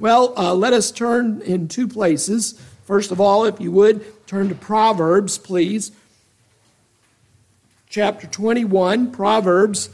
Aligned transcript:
Well, 0.00 0.32
uh, 0.38 0.54
let 0.54 0.72
us 0.72 0.92
turn 0.92 1.42
in 1.42 1.66
two 1.66 1.88
places. 1.88 2.52
First 2.84 3.10
of 3.10 3.20
all, 3.20 3.44
if 3.44 3.60
you 3.60 3.72
would, 3.72 4.26
turn 4.28 4.48
to 4.48 4.54
Proverbs, 4.54 5.38
please. 5.38 5.90
Chapter 7.88 8.28
21, 8.28 9.10
Proverbs. 9.10 9.90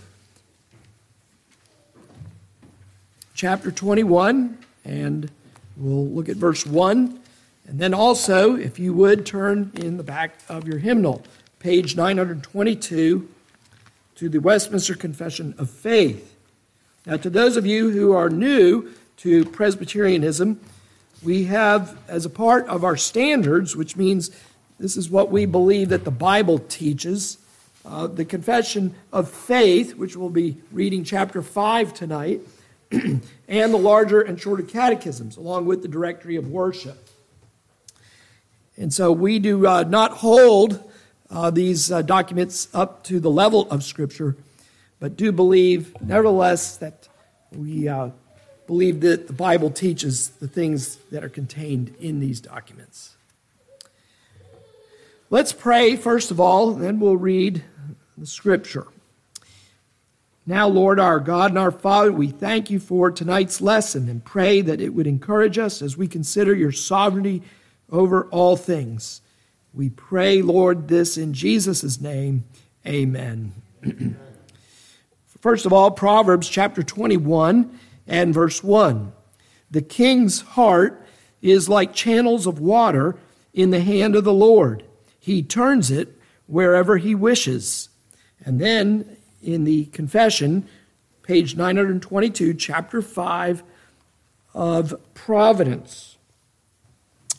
Chapter 3.35 3.71
21, 3.71 4.59
and 4.85 5.31
we'll 5.79 6.07
look 6.07 6.29
at 6.29 6.37
verse 6.37 6.67
1. 6.67 7.19
And 7.67 7.79
then 7.79 7.95
also, 7.95 8.57
if 8.57 8.79
you 8.79 8.93
would, 8.93 9.25
turn 9.25 9.73
in 9.75 9.97
the 9.97 10.03
back 10.03 10.39
of 10.51 10.69
your 10.69 10.79
hymnal, 10.79 11.25
page 11.61 11.97
922, 11.97 13.27
to 14.17 14.29
the 14.29 14.39
Westminster 14.39 14.95
Confession 14.95 15.55
of 15.57 15.71
Faith. 15.71 16.37
Now, 17.07 17.17
to 17.17 17.31
those 17.31 17.57
of 17.57 17.65
you 17.65 17.91
who 17.91 18.13
are 18.13 18.29
new 18.29 18.93
to 19.19 19.45
Presbyterianism, 19.45 20.61
we 21.23 21.45
have, 21.45 21.97
as 22.09 22.27
a 22.27 22.31
part 22.31 22.67
of 22.67 22.85
our 22.85 22.97
standards, 22.97 23.75
which 23.75 23.97
means 23.97 24.31
this 24.79 24.97
is 24.97 25.09
what 25.09 25.31
we 25.31 25.47
believe 25.47 25.89
that 25.89 26.05
the 26.05 26.11
Bible 26.11 26.59
teaches, 26.59 27.39
uh, 27.85 28.07
the 28.07 28.25
Confession 28.25 28.95
of 29.13 29.31
Faith, 29.31 29.97
which 29.97 30.17
we'll 30.17 30.31
be 30.31 30.57
reading 30.73 31.05
chapter 31.05 31.43
5 31.43 31.95
tonight, 31.95 32.41
and 32.91 33.23
the 33.49 33.79
larger 33.79 34.21
and 34.21 34.41
shorter 34.41 34.63
catechisms, 34.63 35.37
along 35.37 35.67
with 35.67 35.83
the 35.83 35.89
Directory 35.89 36.37
of 36.37 36.49
Worship. 36.49 37.09
And 38.77 38.93
so 38.93 39.13
we 39.13 39.39
do 39.39 39.67
uh, 39.67 39.85
not 39.85 40.13
hold 40.13 40.93
uh, 41.31 41.51
these 41.51 41.91
uh, 41.91 42.03
documents 42.03 42.69
up 42.75 43.05
to 43.05 43.21
the 43.21 43.31
level 43.31 43.71
of 43.71 43.85
Scripture, 43.85 44.37
but 44.99 45.17
do 45.17 45.33
believe, 45.33 45.95
nevertheless, 46.01 46.77
that 46.79 47.09
we 47.53 47.89
uh, 47.89 48.11
believe 48.67 49.01
that 49.01 49.27
the 49.27 49.33
Bible 49.33 49.71
teaches 49.71 50.29
the 50.29 50.49
things 50.49 50.97
that 51.11 51.23
are 51.23 51.29
contained 51.29 51.95
in 52.01 52.21
these 52.21 52.41
documents. 52.41 53.17
Let's 55.31 55.53
pray, 55.53 55.97
first 55.97 56.31
of 56.31 56.39
all, 56.39 56.73
then 56.73 57.01
we'll 57.01 57.17
read 57.17 57.65
the 58.17 58.27
Scripture. 58.27 58.87
Now, 60.47 60.69
Lord, 60.69 61.01
our 61.01 61.21
God 61.21 61.51
and 61.51 61.59
our 61.59 61.71
Father, 61.71 62.13
we 62.13 62.29
thank 62.29 62.71
you 62.71 62.79
for 62.79 63.11
tonight's 63.11 63.61
lesson 63.61 64.09
and 64.09 64.25
pray 64.25 64.61
that 64.61 64.81
it 64.81 64.91
would 64.91 65.07
encourage 65.07 65.59
us 65.59 65.81
as 65.81 65.97
we 65.97 66.07
consider 66.07 66.55
your 66.55 66.73
sovereignty 66.73 67.43
over 67.91 68.27
all 68.27 68.57
things. 68.57 69.23
We 69.73 69.89
pray, 69.89 70.43
Lord, 70.43 70.89
this 70.89 71.17
in 71.17 71.33
Jesus' 71.33 72.01
name. 72.01 72.45
Amen. 72.87 73.55
First 75.41 75.67
of 75.67 75.73
all, 75.73 75.91
Proverbs 75.91 76.49
chapter 76.49 76.83
21 76.83 77.79
and 78.07 78.35
verse 78.35 78.63
1. 78.63 79.13
The 79.71 79.83
king's 79.83 80.41
heart 80.41 81.07
is 81.43 81.69
like 81.69 81.95
channels 81.95 82.47
of 82.47 82.59
water 82.59 83.17
in 83.53 83.71
the 83.71 83.81
hand 83.81 84.17
of 84.17 84.25
the 84.25 84.33
Lord. 84.33 84.85
He 85.19 85.43
turns 85.43 85.91
it 85.91 86.19
wherever 86.47 86.97
he 86.97 87.15
wishes. 87.15 87.89
And 88.45 88.61
then 88.61 89.17
in 89.43 89.65
the 89.65 89.87
confession, 89.87 90.69
page 91.23 91.57
922, 91.57 92.55
chapter 92.55 93.01
5 93.03 93.63
of 94.53 94.95
Providence 95.15 96.15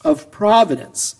of 0.05 0.29
providence. 0.31 1.15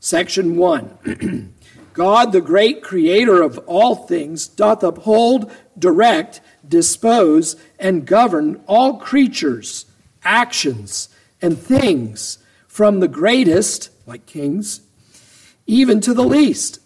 Section 0.00 0.56
1 0.56 1.54
God, 1.92 2.32
the 2.32 2.40
great 2.40 2.82
creator 2.82 3.42
of 3.42 3.58
all 3.66 3.94
things, 3.94 4.46
doth 4.46 4.82
uphold, 4.82 5.52
direct, 5.78 6.40
dispose, 6.68 7.56
and 7.78 8.06
govern 8.06 8.62
all 8.66 8.98
creatures, 8.98 9.86
actions, 10.24 11.08
and 11.40 11.58
things, 11.58 12.38
from 12.66 13.00
the 13.00 13.08
greatest, 13.08 13.90
like 14.06 14.24
kings, 14.26 14.80
even 15.66 16.00
to 16.00 16.14
the 16.14 16.24
least, 16.24 16.78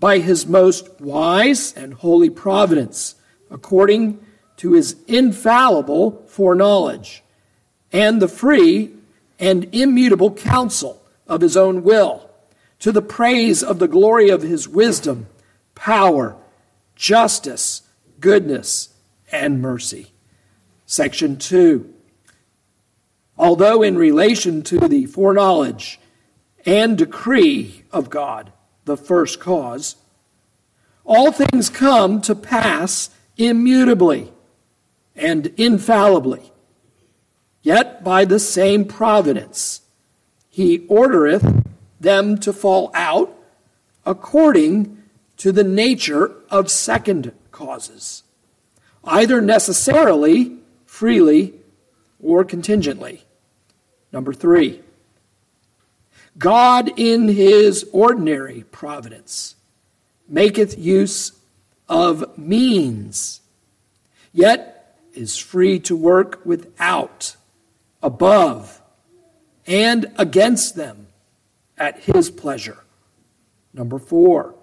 by 0.00 0.18
his 0.18 0.46
most 0.46 1.00
wise 1.00 1.72
and 1.74 1.94
holy 1.94 2.30
providence, 2.30 3.14
according 3.50 4.18
to 4.56 4.72
his 4.72 4.96
infallible 5.06 6.24
foreknowledge, 6.26 7.22
and 7.92 8.20
the 8.20 8.28
free 8.28 8.90
and 9.38 9.72
immutable 9.72 10.32
counsel 10.32 11.02
of 11.26 11.40
his 11.40 11.56
own 11.56 11.82
will, 11.82 12.28
to 12.80 12.92
the 12.92 13.02
praise 13.02 13.62
of 13.62 13.78
the 13.78 13.88
glory 13.88 14.28
of 14.28 14.42
his 14.42 14.68
wisdom, 14.68 15.26
power, 15.74 16.36
justice, 16.96 17.82
goodness, 18.20 18.90
and 19.30 19.60
mercy. 19.60 20.12
Section 20.86 21.36
2. 21.36 21.92
Although 23.36 23.82
in 23.82 23.96
relation 23.96 24.62
to 24.62 24.88
the 24.88 25.06
foreknowledge 25.06 26.00
and 26.66 26.98
decree 26.98 27.84
of 27.92 28.10
God, 28.10 28.52
the 28.84 28.96
first 28.96 29.38
cause, 29.38 29.96
all 31.04 31.30
things 31.30 31.70
come 31.70 32.20
to 32.22 32.34
pass 32.34 33.10
immutably 33.36 34.32
and 35.14 35.46
infallibly 35.56 36.52
Yet 37.62 38.04
by 38.04 38.24
the 38.24 38.38
same 38.38 38.84
providence 38.84 39.82
he 40.48 40.80
ordereth 40.88 41.66
them 42.00 42.38
to 42.38 42.52
fall 42.52 42.90
out 42.94 43.34
according 44.06 45.02
to 45.36 45.52
the 45.52 45.64
nature 45.64 46.32
of 46.50 46.70
second 46.70 47.32
causes, 47.58 48.22
either 49.02 49.40
necessarily, 49.40 50.56
freely, 50.86 51.54
or 52.22 52.44
contingently. 52.44 53.24
Number 54.12 54.32
three, 54.32 54.80
God 56.38 56.92
in 56.96 57.26
his 57.26 57.84
ordinary 57.92 58.62
providence 58.70 59.56
maketh 60.28 60.78
use 60.78 61.32
of 61.88 62.38
means, 62.38 63.40
yet 64.32 64.96
is 65.12 65.36
free 65.36 65.80
to 65.80 65.96
work 65.96 66.40
without 66.44 67.34
above 68.00 68.80
and 69.66 70.06
against 70.16 70.76
them 70.76 71.08
at 71.76 71.98
his 72.04 72.30
pleasure. 72.30 72.78
Number 73.74 73.98
four, 73.98 74.54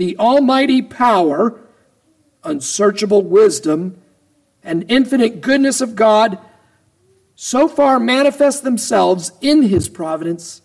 the 0.00 0.16
almighty 0.16 0.80
power, 0.80 1.60
unsearchable 2.42 3.20
wisdom, 3.20 4.00
and 4.64 4.90
infinite 4.90 5.42
goodness 5.42 5.82
of 5.82 5.94
God 5.94 6.38
so 7.34 7.68
far 7.68 8.00
manifest 8.00 8.64
themselves 8.64 9.30
in 9.42 9.64
his 9.64 9.90
providence 9.90 10.62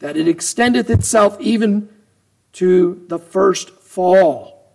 that 0.00 0.16
it 0.16 0.26
extendeth 0.26 0.90
itself 0.90 1.40
even 1.40 1.88
to 2.52 3.04
the 3.06 3.20
first 3.20 3.70
fall 3.70 4.68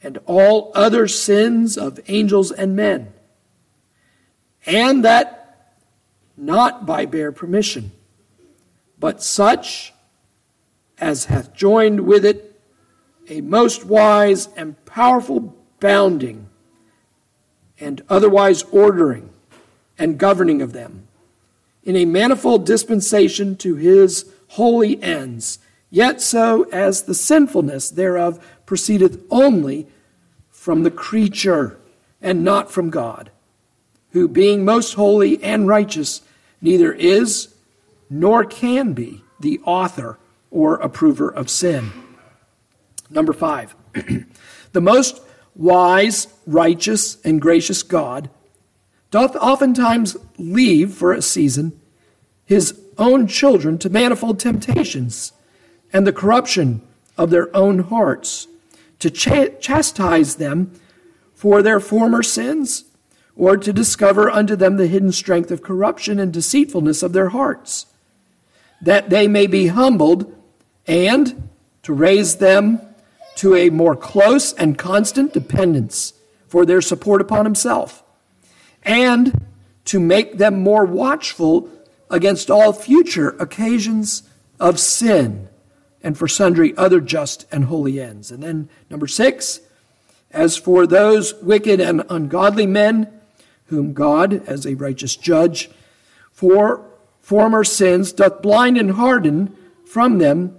and 0.00 0.18
all 0.26 0.70
other 0.76 1.08
sins 1.08 1.76
of 1.76 1.98
angels 2.06 2.52
and 2.52 2.76
men 2.76 3.12
and 4.64 5.04
that 5.04 5.74
not 6.36 6.86
by 6.86 7.04
bare 7.04 7.32
permission, 7.32 7.90
but 8.96 9.24
such 9.24 9.92
as 10.98 11.24
hath 11.24 11.52
joined 11.52 12.02
with 12.02 12.24
it 12.24 12.47
a 13.28 13.40
most 13.40 13.84
wise 13.84 14.48
and 14.56 14.82
powerful 14.84 15.56
bounding 15.80 16.48
and 17.78 18.02
otherwise 18.08 18.62
ordering 18.64 19.30
and 19.98 20.18
governing 20.18 20.62
of 20.62 20.72
them 20.72 21.06
in 21.84 21.96
a 21.96 22.04
manifold 22.04 22.66
dispensation 22.66 23.56
to 23.56 23.76
his 23.76 24.30
holy 24.48 25.02
ends, 25.02 25.58
yet 25.90 26.20
so 26.20 26.64
as 26.70 27.02
the 27.02 27.14
sinfulness 27.14 27.90
thereof 27.90 28.44
proceedeth 28.66 29.22
only 29.30 29.86
from 30.50 30.82
the 30.82 30.90
creature 30.90 31.78
and 32.20 32.44
not 32.44 32.70
from 32.70 32.90
God 32.90 33.30
who, 34.12 34.28
being 34.28 34.64
most 34.64 34.94
holy 34.94 35.42
and 35.42 35.68
righteous, 35.68 36.22
neither 36.60 36.92
is 36.92 37.54
nor 38.10 38.44
can 38.44 38.92
be 38.92 39.22
the 39.40 39.60
author 39.64 40.18
or 40.50 40.76
approver 40.76 41.28
of 41.30 41.50
sin. 41.50 41.92
Number 43.10 43.32
five, 43.32 43.74
the 44.72 44.80
most 44.80 45.20
wise, 45.54 46.28
righteous, 46.46 47.18
and 47.24 47.40
gracious 47.40 47.82
God 47.82 48.30
doth 49.10 49.34
oftentimes 49.36 50.16
leave 50.36 50.92
for 50.92 51.12
a 51.12 51.22
season 51.22 51.78
his 52.44 52.78
own 52.98 53.26
children 53.26 53.78
to 53.78 53.90
manifold 53.90 54.38
temptations 54.38 55.32
and 55.92 56.06
the 56.06 56.12
corruption 56.12 56.82
of 57.16 57.30
their 57.30 57.54
own 57.56 57.80
hearts, 57.80 58.46
to 58.98 59.10
ch- 59.10 59.60
chastise 59.60 60.36
them 60.36 60.72
for 61.34 61.62
their 61.62 61.80
former 61.80 62.22
sins 62.22 62.84
or 63.36 63.56
to 63.56 63.72
discover 63.72 64.30
unto 64.30 64.56
them 64.56 64.76
the 64.76 64.86
hidden 64.88 65.12
strength 65.12 65.50
of 65.50 65.62
corruption 65.62 66.18
and 66.18 66.32
deceitfulness 66.32 67.02
of 67.02 67.12
their 67.12 67.28
hearts, 67.28 67.86
that 68.82 69.10
they 69.10 69.28
may 69.28 69.46
be 69.46 69.68
humbled, 69.68 70.34
and 70.86 71.48
to 71.82 71.92
raise 71.92 72.36
them 72.36 72.80
to 73.38 73.54
a 73.54 73.70
more 73.70 73.94
close 73.94 74.52
and 74.54 74.76
constant 74.76 75.32
dependence 75.32 76.12
for 76.48 76.66
their 76.66 76.80
support 76.80 77.20
upon 77.20 77.44
himself, 77.44 78.02
and 78.82 79.46
to 79.84 80.00
make 80.00 80.38
them 80.38 80.60
more 80.60 80.84
watchful 80.84 81.70
against 82.10 82.50
all 82.50 82.72
future 82.72 83.30
occasions 83.38 84.24
of 84.58 84.80
sin 84.80 85.48
and 86.02 86.18
for 86.18 86.26
sundry 86.26 86.76
other 86.76 87.00
just 87.00 87.46
and 87.52 87.66
holy 87.66 88.00
ends. 88.00 88.32
And 88.32 88.42
then, 88.42 88.68
number 88.90 89.06
six, 89.06 89.60
as 90.32 90.56
for 90.56 90.84
those 90.84 91.34
wicked 91.34 91.80
and 91.80 92.02
ungodly 92.10 92.66
men, 92.66 93.08
whom 93.66 93.92
God, 93.92 94.46
as 94.48 94.66
a 94.66 94.74
righteous 94.74 95.14
judge, 95.14 95.70
for 96.32 96.84
former 97.20 97.62
sins 97.62 98.12
doth 98.12 98.42
blind 98.42 98.78
and 98.78 98.92
harden 98.92 99.56
from 99.84 100.18
them, 100.18 100.56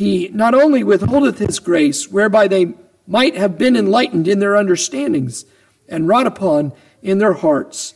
he 0.00 0.30
not 0.32 0.54
only 0.54 0.82
withholdeth 0.82 1.38
his 1.38 1.58
grace, 1.58 2.10
whereby 2.10 2.48
they 2.48 2.72
might 3.06 3.36
have 3.36 3.58
been 3.58 3.76
enlightened 3.76 4.26
in 4.26 4.38
their 4.38 4.56
understandings 4.56 5.44
and 5.90 6.08
wrought 6.08 6.26
upon 6.26 6.72
in 7.02 7.18
their 7.18 7.34
hearts, 7.34 7.92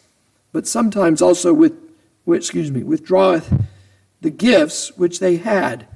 but 0.53 0.67
sometimes 0.67 1.23
also 1.23 1.55
with, 1.55 1.73
excuse 2.29 2.71
me, 2.71 2.83
withdraweth 2.83 3.51
the 4.21 4.29
gifts 4.29 4.95
which 4.99 5.19
they 5.19 5.37
had, 5.37 5.87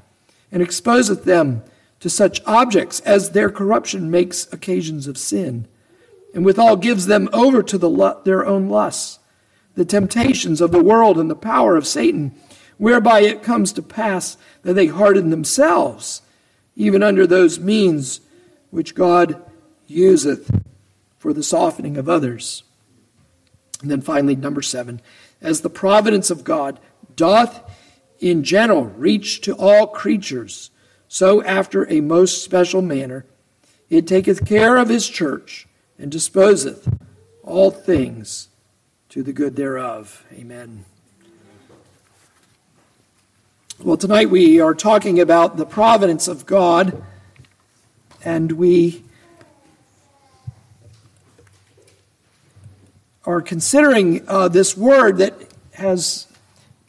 and 0.50 0.62
exposeth 0.62 1.24
them 1.24 1.62
to 2.00 2.08
such 2.08 2.40
objects 2.46 3.00
as 3.00 3.32
their 3.32 3.50
corruption 3.50 4.10
makes 4.10 4.50
occasions 4.50 5.06
of 5.06 5.18
sin, 5.18 5.68
and 6.32 6.42
withal 6.42 6.76
gives 6.76 7.04
them 7.04 7.28
over 7.34 7.62
to 7.62 7.76
the, 7.76 8.16
their 8.24 8.46
own 8.46 8.70
lusts, 8.70 9.18
the 9.74 9.84
temptations 9.84 10.62
of 10.62 10.72
the 10.72 10.82
world 10.82 11.18
and 11.18 11.28
the 11.28 11.36
power 11.36 11.76
of 11.76 11.86
Satan, 11.86 12.34
whereby 12.78 13.20
it 13.20 13.42
comes 13.42 13.72
to 13.72 13.82
pass 13.82 14.36
that 14.62 14.74
they 14.74 14.86
harden 14.86 15.30
themselves, 15.30 16.22
even 16.76 17.02
under 17.02 17.26
those 17.26 17.58
means 17.58 18.20
which 18.70 18.94
God 18.94 19.42
useth 19.86 20.50
for 21.18 21.32
the 21.32 21.42
softening 21.42 21.96
of 21.96 22.08
others. 22.08 22.62
And 23.82 23.90
then 23.90 24.00
finally, 24.00 24.36
number 24.36 24.62
seven, 24.62 25.00
as 25.40 25.60
the 25.60 25.70
providence 25.70 26.30
of 26.30 26.44
God 26.44 26.80
doth 27.14 27.62
in 28.20 28.42
general 28.42 28.84
reach 28.84 29.40
to 29.42 29.54
all 29.54 29.86
creatures, 29.86 30.70
so 31.08 31.42
after 31.42 31.90
a 31.90 32.00
most 32.00 32.42
special 32.44 32.82
manner 32.82 33.24
it 33.90 34.06
taketh 34.06 34.46
care 34.46 34.76
of 34.76 34.88
his 34.88 35.08
church 35.08 35.66
and 35.98 36.10
disposeth 36.10 36.88
all 37.42 37.70
things 37.70 38.48
to 39.08 39.22
the 39.22 39.32
good 39.32 39.56
thereof. 39.56 40.24
Amen. 40.32 40.84
Well, 43.80 43.96
tonight 43.96 44.28
we 44.28 44.60
are 44.60 44.74
talking 44.74 45.20
about 45.20 45.56
the 45.56 45.64
providence 45.64 46.26
of 46.26 46.46
God, 46.46 47.00
and 48.24 48.50
we 48.50 49.04
are 53.24 53.40
considering 53.40 54.24
uh, 54.26 54.48
this 54.48 54.76
word 54.76 55.18
that 55.18 55.34
has, 55.74 56.26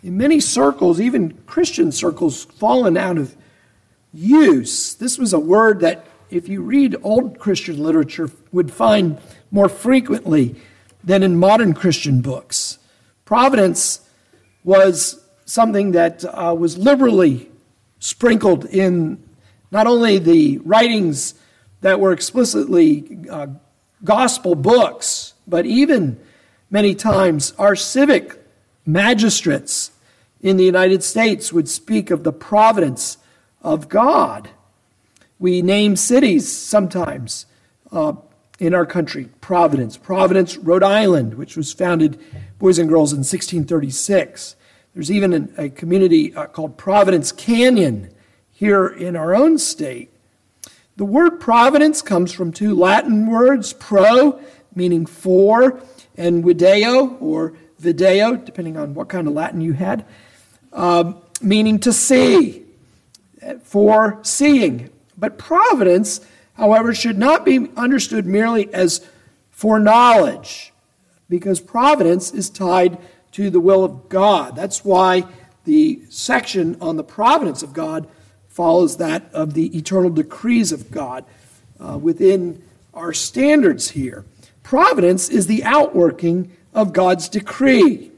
in 0.02 0.18
many 0.18 0.40
circles, 0.40 1.00
even 1.00 1.38
Christian 1.46 1.92
circles, 1.92 2.46
fallen 2.46 2.98
out 2.98 3.20
of 3.20 3.36
use. 4.12 4.96
This 4.96 5.20
was 5.20 5.32
a 5.32 5.40
word 5.40 5.82
that, 5.82 6.08
if 6.32 6.50
you 6.50 6.64
read 6.64 6.96
old 7.04 7.38
Christian 7.38 7.84
literature, 7.84 8.32
would 8.52 8.74
find 8.74 9.20
more 9.52 9.70
frequently 9.70 10.56
than 11.04 11.22
in 11.22 11.38
modern 11.38 11.76
Christian 11.76 12.22
books. 12.22 12.80
Providence 13.26 14.10
was 14.64 15.19
something 15.50 15.92
that 15.92 16.24
uh, 16.26 16.56
was 16.58 16.78
liberally 16.78 17.50
sprinkled 18.00 18.66
in 18.66 19.22
not 19.72 19.88
only 19.88 20.18
the 20.18 20.58
writings 20.60 21.34
that 21.82 22.00
were 22.00 22.12
explicitly 22.12 23.20
uh, 23.30 23.48
gospel 24.04 24.56
books, 24.56 25.34
but 25.48 25.66
even 25.66 26.20
Many 26.72 26.94
times, 26.94 27.54
our 27.58 27.76
civic 27.76 28.46
magistrates 28.86 29.92
in 30.40 30.58
the 30.58 30.64
United 30.64 31.04
States 31.04 31.52
would 31.52 31.68
speak 31.68 32.12
of 32.12 32.24
the 32.24 32.32
providence 32.32 33.18
of 33.64 33.90
God. 33.90 34.50
We 35.40 35.64
name 35.64 35.96
cities 35.96 36.52
sometimes 36.52 37.48
uh, 37.92 38.14
in 38.60 38.76
our 38.76 38.86
country 38.86 39.30
Providence. 39.42 39.98
Providence, 39.98 40.58
Rhode 40.58 40.84
Island, 40.84 41.34
which 41.34 41.58
was 41.58 41.74
founded, 41.74 42.20
boys 42.60 42.78
and 42.78 42.88
girls, 42.88 43.14
in 43.14 43.20
1636. 43.20 44.56
There's 44.94 45.12
even 45.12 45.54
a 45.58 45.70
community 45.70 46.34
uh, 46.34 46.48
called 46.48 46.76
Providence 46.76 47.32
Canyon 47.32 48.10
here 48.52 48.88
in 48.88 49.16
our 49.16 49.36
own 49.36 49.60
state. 49.60 50.12
The 50.98 51.06
word 51.06 51.40
providence 51.40 52.02
comes 52.02 52.32
from 52.32 52.52
two 52.52 52.74
Latin 52.74 53.28
words, 53.28 53.72
pro, 53.72 54.42
meaning 54.74 55.06
for, 55.06 55.82
and 56.18 56.44
video 56.44 57.16
or 57.18 57.54
video, 57.78 58.36
depending 58.36 58.78
on 58.78 58.96
what 58.96 59.10
kind 59.10 59.28
of 59.28 59.34
Latin 59.34 59.62
you 59.62 59.74
had, 59.74 60.06
um, 60.74 61.22
meaning 61.40 61.80
to 61.80 61.94
see, 61.94 62.66
for 63.64 64.20
seeing. 64.24 64.90
But 65.18 65.38
providence, 65.38 66.20
however, 66.56 66.96
should 66.96 67.18
not 67.18 67.46
be 67.46 67.70
understood 67.78 68.26
merely 68.26 68.74
as 68.74 69.08
foreknowledge, 69.52 70.74
because 71.30 71.60
providence 71.60 72.34
is 72.34 72.50
tied 72.50 72.98
to 73.40 73.50
the 73.50 73.62
will 73.62 73.86
of 73.86 74.10
God. 74.10 74.54
That's 74.54 74.84
why 74.84 75.24
the 75.64 76.02
section 76.10 76.76
on 76.82 76.98
the 76.98 77.06
providence 77.06 77.64
of 77.64 77.72
God 77.72 78.06
follows 78.50 78.98
that 78.98 79.34
of 79.34 79.54
the 79.54 79.78
eternal 79.78 80.10
decrees 80.10 80.74
of 80.74 80.92
God 80.92 81.24
uh, 81.80 81.98
within 81.98 82.62
our 82.94 83.14
standards 83.14 83.92
here. 83.92 84.26
Providence 84.62 85.30
is 85.30 85.48
the 85.48 85.64
outworking 85.64 86.52
of 86.74 86.92
God's 86.92 87.30
decree. 87.30 88.12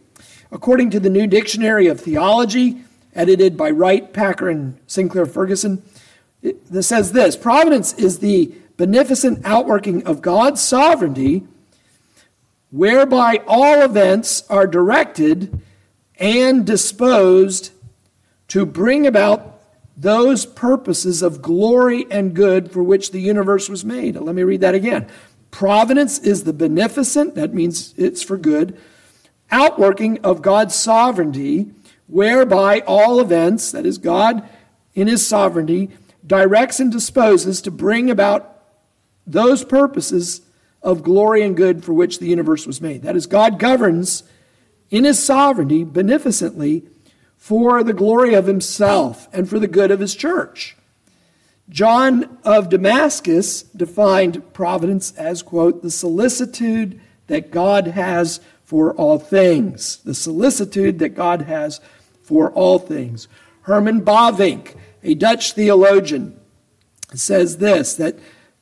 According 0.52 0.90
to 0.90 1.00
the 1.00 1.12
New 1.12 1.28
Dictionary 1.28 1.86
of 1.86 2.00
Theology, 2.00 2.82
edited 3.14 3.56
by 3.56 3.70
Wright, 3.70 4.12
Packer, 4.12 4.50
and 4.50 4.80
Sinclair 4.88 5.28
Ferguson, 5.28 5.84
it 6.42 6.84
says 6.84 7.12
this 7.12 7.38
Providence 7.38 7.94
is 7.94 8.18
the 8.18 8.56
beneficent 8.76 9.46
outworking 9.46 10.04
of 10.08 10.24
God's 10.24 10.62
sovereignty, 10.62 11.44
whereby 12.72 13.42
all 13.48 13.82
events 13.82 14.44
are 14.50 14.66
directed 14.66 15.62
and 16.16 16.66
disposed 16.66 17.72
to 18.48 18.66
bring 18.66 19.06
about 19.06 19.60
those 19.96 20.46
purposes 20.46 21.22
of 21.22 21.42
glory 21.42 22.08
and 22.10 22.34
good 22.34 22.72
for 22.72 22.82
which 22.82 23.12
the 23.12 23.20
universe 23.20 23.70
was 23.70 23.86
made. 23.86 24.16
Let 24.16 24.36
me 24.36 24.44
read 24.44 24.62
that 24.62 24.74
again. 24.74 25.08
Providence 25.52 26.18
is 26.20 26.44
the 26.44 26.54
beneficent, 26.54 27.36
that 27.36 27.54
means 27.54 27.94
it's 27.98 28.24
for 28.24 28.38
good, 28.38 28.78
outworking 29.52 30.18
of 30.24 30.42
God's 30.42 30.74
sovereignty, 30.74 31.72
whereby 32.08 32.80
all 32.88 33.20
events, 33.20 33.72
that 33.72 33.86
is, 33.86 33.98
God 33.98 34.48
in 34.96 35.08
his 35.08 35.26
sovereignty, 35.26 35.90
directs 36.26 36.80
and 36.80 36.92
disposes 36.92 37.62
to 37.62 37.72
bring 37.72 38.10
about 38.10 38.64
those 39.28 39.64
purposes 39.64 40.42
of 40.82 41.04
glory 41.04 41.44
and 41.44 41.56
good 41.56 41.84
for 41.84 41.94
which 41.94 42.20
the 42.20 42.28
universe 42.28 42.66
was 42.66 42.82
made. 42.82 43.04
That 43.04 43.16
is, 43.16 43.28
God 43.28 43.60
governs 43.60 44.24
in 44.90 45.04
his 45.04 45.24
sovereignty 45.24 45.84
beneficently 45.84 46.88
for 47.38 47.84
the 47.84 47.94
glory 47.94 48.34
of 48.34 48.46
himself 48.46 49.28
and 49.34 49.50
for 49.50 49.60
the 49.60 49.68
good 49.68 49.92
of 49.92 50.00
his 50.00 50.16
church. 50.16 50.76
John 51.70 52.38
of 52.44 52.70
Damascus 52.70 53.64
defined 53.64 54.54
providence 54.54 55.16
as, 55.16 55.42
quote, 55.42 55.82
the 55.82 55.92
solicitude 55.92 57.00
that 57.28 57.50
God 57.50 57.88
has 57.88 58.42
for 58.64 58.94
all 58.94 59.18
things. 59.18 59.98
The 59.98 60.14
solicitude 60.14 61.00
that 61.00 61.16
God 61.16 61.44
has 61.44 61.80
for 62.22 62.52
all 62.52 62.78
things. 62.78 63.28
Herman 63.62 64.02
Bavinck, 64.02 64.76
a 65.04 65.14
Dutch 65.14 65.54
theologian, 65.54 66.40
says 67.14 67.58
this 67.58 67.96
that 67.96 68.18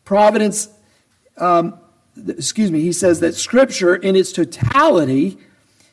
providence, 0.06 0.70
um, 1.38 1.80
excuse 2.28 2.72
me, 2.72 2.82
he 2.82 2.92
says 2.92 3.20
that 3.20 3.36
Scripture 3.36 3.96
in 3.96 4.16
its 4.16 4.32
totality 4.32 5.38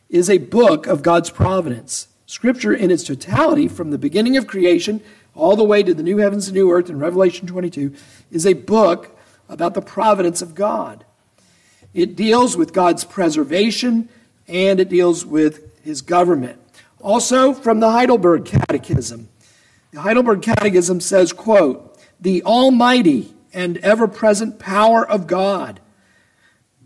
is 0.09 0.30
a 0.30 0.38
book 0.38 0.87
of 0.87 1.02
God's 1.02 1.30
providence. 1.30 2.09
Scripture 2.26 2.75
in 2.75 2.90
its 2.90 3.04
totality, 3.04 3.68
from 3.68 3.90
the 3.90 3.99
beginning 3.99 4.37
of 4.37 4.47
creation 4.47 5.00
all 5.35 5.54
the 5.54 5.64
way 5.64 5.83
to 5.83 5.95
the 5.95 6.02
new 6.02 6.18
heavens 6.18 6.49
and 6.49 6.54
new 6.54 6.71
earth 6.71 6.88
in 6.88 6.99
Revelation 6.99 7.47
22, 7.47 7.95
is 8.30 8.47
a 8.47 8.54
book 8.54 9.16
about 9.49 9.75
the 9.75 9.83
providence 9.83 10.42
of 10.42 10.54
God. 10.54 11.04
It 11.95 12.16
deals 12.16 12.56
with 12.56 12.73
God's 12.73 13.04
preservation 13.04 14.09
and 14.49 14.80
it 14.80 14.88
deals 14.88 15.25
with 15.25 15.80
his 15.83 16.02
government. 16.02 16.59
Also 17.00 17.52
from 17.52 17.80
the 17.80 17.90
Heidelberg 17.90 18.45
Catechism. 18.45 19.28
The 19.92 20.00
Heidelberg 20.00 20.42
Catechism 20.42 21.00
says, 21.00 21.33
quote, 21.33 21.99
"The 22.21 22.42
almighty 22.42 23.35
and 23.52 23.78
ever-present 23.78 24.59
power 24.59 25.09
of 25.09 25.26
God, 25.26 25.80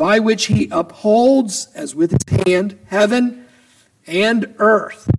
by 0.00 0.18
which 0.18 0.46
he 0.46 0.68
upholds 0.72 1.68
as 1.74 1.94
with 1.94 2.10
his 2.10 2.44
hand 2.46 2.78
heaven 2.86 3.44
and 4.06 4.54
earth." 4.58 5.10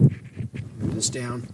Move 0.00 0.94
this 0.94 1.10
down 1.10 1.48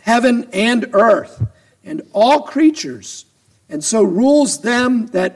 heaven 0.00 0.48
and 0.52 0.88
earth, 0.92 1.46
and 1.84 2.02
all 2.12 2.42
creatures, 2.42 3.24
and 3.68 3.84
so 3.84 4.02
rules 4.02 4.60
them 4.62 5.06
that 5.08 5.32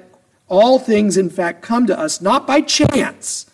All 0.48 0.78
things, 0.78 1.16
in 1.16 1.30
fact, 1.30 1.62
come 1.62 1.86
to 1.86 1.98
us 1.98 2.20
not 2.20 2.46
by 2.46 2.60
chance, 2.60 3.46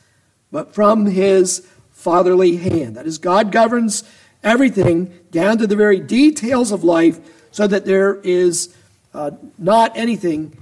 but 0.50 0.74
from 0.74 1.06
his 1.06 1.64
fatherly 1.92 2.56
hand. 2.56 2.96
That 2.96 3.06
is, 3.06 3.18
God 3.18 3.52
governs 3.52 4.02
everything 4.42 5.12
down 5.30 5.58
to 5.58 5.68
the 5.68 5.76
very 5.76 6.00
details 6.00 6.72
of 6.72 6.82
life 6.82 7.20
so 7.52 7.68
that 7.68 7.84
there 7.84 8.18
is 8.24 8.74
uh, 9.14 9.30
not 9.56 9.96
anything 9.96 10.58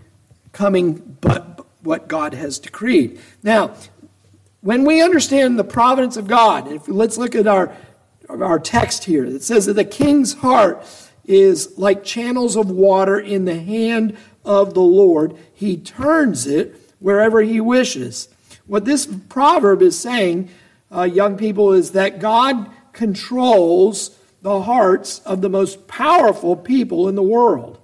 coming 0.52 1.16
but 1.22 1.55
what 1.86 2.08
God 2.08 2.34
has 2.34 2.58
decreed. 2.58 3.20
Now, 3.42 3.74
when 4.60 4.84
we 4.84 5.00
understand 5.00 5.58
the 5.58 5.64
providence 5.64 6.16
of 6.16 6.26
God, 6.26 6.70
if 6.70 6.88
let's 6.88 7.16
look 7.16 7.34
at 7.34 7.46
our 7.46 7.74
our 8.28 8.58
text 8.58 9.04
here. 9.04 9.24
It 9.24 9.42
says 9.42 9.66
that 9.66 9.74
the 9.74 9.84
king's 9.84 10.34
heart 10.34 10.84
is 11.24 11.76
like 11.76 12.04
channels 12.04 12.56
of 12.56 12.70
water 12.70 13.18
in 13.18 13.44
the 13.44 13.60
hand 13.60 14.16
of 14.44 14.74
the 14.74 14.80
Lord. 14.80 15.36
He 15.52 15.76
turns 15.76 16.46
it 16.46 16.80
wherever 16.98 17.42
he 17.42 17.60
wishes. 17.60 18.28
What 18.66 18.84
this 18.84 19.06
proverb 19.06 19.82
is 19.82 19.98
saying, 19.98 20.50
uh, 20.90 21.02
young 21.02 21.36
people, 21.36 21.72
is 21.72 21.92
that 21.92 22.20
God 22.20 22.70
controls 22.92 24.16
the 24.42 24.62
hearts 24.62 25.20
of 25.20 25.40
the 25.40 25.48
most 25.48 25.88
powerful 25.88 26.56
people 26.56 27.08
in 27.08 27.14
the 27.14 27.22
world. 27.22 27.78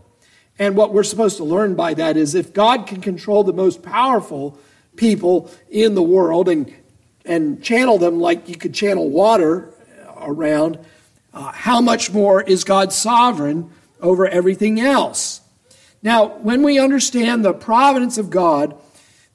And 0.62 0.76
what 0.76 0.94
we're 0.94 1.02
supposed 1.02 1.38
to 1.38 1.44
learn 1.44 1.74
by 1.74 1.94
that 1.94 2.16
is 2.16 2.36
if 2.36 2.52
God 2.52 2.86
can 2.86 3.00
control 3.00 3.42
the 3.42 3.52
most 3.52 3.82
powerful 3.82 4.56
people 4.94 5.50
in 5.68 5.96
the 5.96 6.04
world 6.04 6.48
and, 6.48 6.72
and 7.24 7.60
channel 7.64 7.98
them 7.98 8.20
like 8.20 8.48
you 8.48 8.54
could 8.54 8.72
channel 8.72 9.10
water 9.10 9.74
around, 10.20 10.78
uh, 11.34 11.50
how 11.50 11.80
much 11.80 12.12
more 12.12 12.40
is 12.40 12.62
God 12.62 12.92
sovereign 12.92 13.72
over 14.00 14.24
everything 14.28 14.78
else? 14.78 15.40
Now, 16.00 16.26
when 16.38 16.62
we 16.62 16.78
understand 16.78 17.44
the 17.44 17.54
providence 17.54 18.16
of 18.16 18.30
God, 18.30 18.76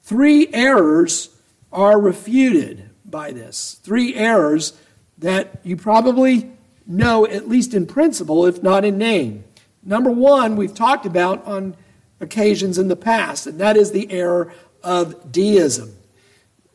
three 0.02 0.48
errors 0.54 1.28
are 1.70 2.00
refuted 2.00 2.88
by 3.04 3.32
this. 3.32 3.78
Three 3.82 4.14
errors 4.14 4.72
that 5.18 5.60
you 5.62 5.76
probably 5.76 6.50
know, 6.86 7.26
at 7.26 7.50
least 7.50 7.74
in 7.74 7.84
principle, 7.84 8.46
if 8.46 8.62
not 8.62 8.86
in 8.86 8.96
name. 8.96 9.44
Number 9.82 10.10
one, 10.10 10.56
we've 10.56 10.74
talked 10.74 11.06
about 11.06 11.44
on 11.46 11.76
occasions 12.20 12.78
in 12.78 12.88
the 12.88 12.96
past, 12.96 13.46
and 13.46 13.60
that 13.60 13.76
is 13.76 13.92
the 13.92 14.10
error 14.10 14.52
of 14.82 15.30
deism. 15.32 15.94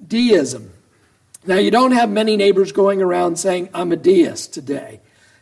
Deism. 0.05 0.72
Now, 1.45 1.57
you 1.57 1.72
don't 1.72 1.91
have 1.91 2.10
many 2.10 2.38
neighbors 2.38 2.72
going 2.72 3.01
around 3.01 3.38
saying, 3.38 3.69
I'm 3.74 3.91
a 3.91 3.98
deist 3.98 4.53
today. 4.53 5.01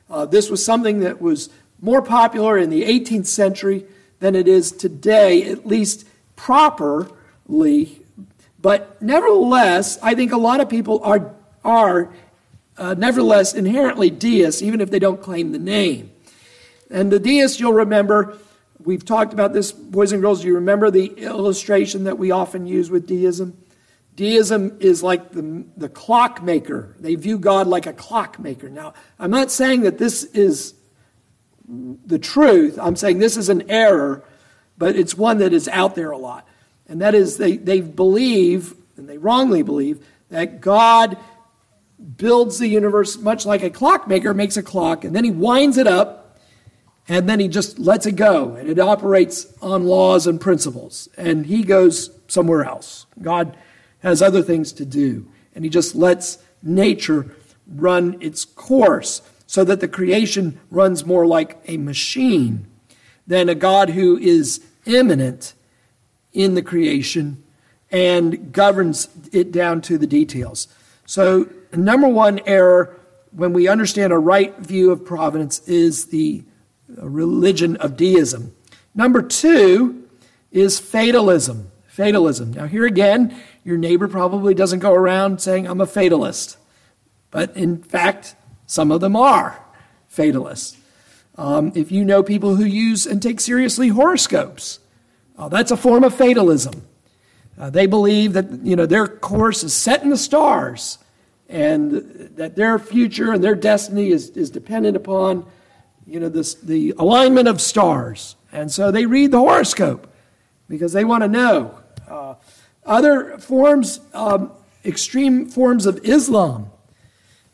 Uh, 0.09 0.25
this 0.25 0.49
was 0.49 0.63
something 0.63 0.99
that 1.01 1.21
was 1.21 1.49
more 1.79 2.01
popular 2.01 2.57
in 2.57 2.69
the 2.69 2.83
18th 2.83 3.27
century 3.27 3.85
than 4.19 4.35
it 4.35 4.47
is 4.47 4.71
today, 4.71 5.43
at 5.43 5.65
least 5.65 6.07
properly. 6.35 8.01
But 8.61 9.01
nevertheless, 9.01 9.99
I 10.01 10.15
think 10.15 10.31
a 10.31 10.37
lot 10.37 10.59
of 10.59 10.69
people 10.69 11.01
are, 11.03 11.33
are 11.63 12.11
uh, 12.77 12.95
nevertheless 12.95 13.53
inherently 13.53 14.09
deists, 14.09 14.61
even 14.61 14.81
if 14.81 14.89
they 14.89 14.99
don't 14.99 15.21
claim 15.21 15.51
the 15.51 15.59
name. 15.59 16.10
And 16.91 17.11
the 17.11 17.19
deists, 17.19 17.59
you'll 17.59 17.73
remember, 17.73 18.37
we've 18.83 19.05
talked 19.05 19.33
about 19.33 19.53
this, 19.53 19.71
boys 19.71 20.11
and 20.11 20.21
girls. 20.21 20.41
Do 20.41 20.47
you 20.47 20.55
remember 20.55 20.91
the 20.91 21.07
illustration 21.07 22.03
that 22.03 22.17
we 22.17 22.31
often 22.31 22.67
use 22.67 22.91
with 22.91 23.07
deism? 23.07 23.57
Deism 24.15 24.77
is 24.81 25.01
like 25.01 25.31
the, 25.31 25.65
the 25.77 25.87
clockmaker. 25.87 26.95
They 26.99 27.15
view 27.15 27.39
God 27.39 27.67
like 27.67 27.85
a 27.85 27.93
clockmaker. 27.93 28.69
Now, 28.69 28.93
I'm 29.17 29.31
not 29.31 29.51
saying 29.51 29.81
that 29.81 29.97
this 29.97 30.25
is 30.25 30.73
the 31.67 32.19
truth. 32.19 32.77
I'm 32.79 32.97
saying 32.97 33.19
this 33.19 33.37
is 33.37 33.47
an 33.47 33.71
error, 33.71 34.25
but 34.77 34.97
it's 34.97 35.15
one 35.15 35.37
that 35.37 35.53
is 35.53 35.69
out 35.69 35.95
there 35.95 36.11
a 36.11 36.17
lot. 36.17 36.45
And 36.89 36.99
that 36.99 37.15
is 37.15 37.37
they, 37.37 37.55
they 37.55 37.79
believe, 37.79 38.75
and 38.97 39.07
they 39.07 39.17
wrongly 39.17 39.63
believe, 39.63 40.05
that 40.29 40.59
God 40.59 41.17
builds 42.17 42.59
the 42.59 42.67
universe 42.67 43.17
much 43.17 43.45
like 43.45 43.63
a 43.63 43.69
clockmaker 43.69 44.33
makes 44.33 44.57
a 44.57 44.63
clock, 44.63 45.05
and 45.05 45.15
then 45.15 45.23
he 45.23 45.31
winds 45.31 45.77
it 45.77 45.87
up 45.87 46.20
and 47.11 47.27
then 47.27 47.41
he 47.41 47.49
just 47.49 47.77
lets 47.77 48.05
it 48.05 48.13
go 48.13 48.55
and 48.55 48.69
it 48.69 48.79
operates 48.79 49.45
on 49.61 49.83
laws 49.85 50.27
and 50.27 50.39
principles 50.39 51.09
and 51.17 51.45
he 51.45 51.61
goes 51.61 52.09
somewhere 52.29 52.63
else. 52.63 53.05
God 53.21 53.57
has 53.99 54.21
other 54.21 54.41
things 54.41 54.71
to 54.71 54.85
do 54.85 55.27
and 55.53 55.65
he 55.65 55.69
just 55.69 55.93
lets 55.93 56.37
nature 56.63 57.35
run 57.67 58.15
its 58.21 58.45
course 58.45 59.21
so 59.45 59.65
that 59.65 59.81
the 59.81 59.89
creation 59.89 60.57
runs 60.69 61.05
more 61.05 61.27
like 61.27 61.61
a 61.67 61.75
machine 61.75 62.65
than 63.27 63.49
a 63.49 63.55
god 63.55 63.89
who 63.89 64.17
is 64.17 64.63
immanent 64.85 65.53
in 66.31 66.55
the 66.55 66.61
creation 66.61 67.43
and 67.91 68.53
governs 68.53 69.09
it 69.33 69.51
down 69.51 69.81
to 69.81 69.97
the 69.97 70.07
details. 70.07 70.69
So 71.05 71.49
number 71.73 72.07
one 72.07 72.39
error 72.45 72.97
when 73.33 73.51
we 73.51 73.67
understand 73.67 74.13
a 74.13 74.17
right 74.17 74.57
view 74.59 74.91
of 74.91 75.03
providence 75.03 75.59
is 75.67 76.05
the 76.05 76.45
religion 76.97 77.75
of 77.77 77.95
deism. 77.97 78.55
Number 78.93 79.21
two 79.21 80.07
is 80.51 80.79
fatalism. 80.79 81.71
Fatalism. 81.87 82.53
Now, 82.53 82.67
here 82.67 82.85
again, 82.85 83.35
your 83.63 83.77
neighbor 83.77 84.07
probably 84.07 84.53
doesn't 84.53 84.79
go 84.79 84.93
around 84.93 85.41
saying, 85.41 85.67
I'm 85.67 85.81
a 85.81 85.85
fatalist. 85.85 86.57
But 87.31 87.55
in 87.55 87.81
fact, 87.83 88.35
some 88.65 88.91
of 88.91 89.01
them 89.01 89.15
are 89.15 89.63
fatalists. 90.07 90.77
Um, 91.37 91.71
if 91.75 91.91
you 91.91 92.03
know 92.03 92.23
people 92.23 92.55
who 92.55 92.65
use 92.65 93.05
and 93.05 93.21
take 93.21 93.39
seriously 93.39 93.87
horoscopes, 93.87 94.79
uh, 95.37 95.47
that's 95.49 95.71
a 95.71 95.77
form 95.77 96.03
of 96.03 96.13
fatalism. 96.13 96.85
Uh, 97.57 97.69
they 97.69 97.85
believe 97.85 98.33
that 98.33 98.49
you 98.63 98.75
know 98.75 98.85
their 98.85 99.07
course 99.07 99.63
is 99.63 99.73
set 99.73 100.03
in 100.03 100.09
the 100.09 100.17
stars, 100.17 100.97
and 101.47 101.91
that 102.35 102.55
their 102.55 102.79
future 102.79 103.31
and 103.31 103.43
their 103.43 103.55
destiny 103.55 104.09
is, 104.09 104.29
is 104.31 104.49
dependent 104.49 104.95
upon 104.95 105.45
you 106.05 106.19
know, 106.19 106.29
this, 106.29 106.55
the 106.55 106.93
alignment 106.97 107.47
of 107.47 107.61
stars. 107.61 108.35
And 108.51 108.71
so 108.71 108.91
they 108.91 109.05
read 109.05 109.31
the 109.31 109.39
horoscope 109.39 110.11
because 110.67 110.93
they 110.93 111.05
want 111.05 111.23
to 111.23 111.27
know. 111.27 111.79
Uh, 112.07 112.35
other 112.85 113.37
forms, 113.37 113.99
um, 114.13 114.51
extreme 114.83 115.47
forms 115.47 115.85
of 115.85 115.99
Islam, 116.03 116.71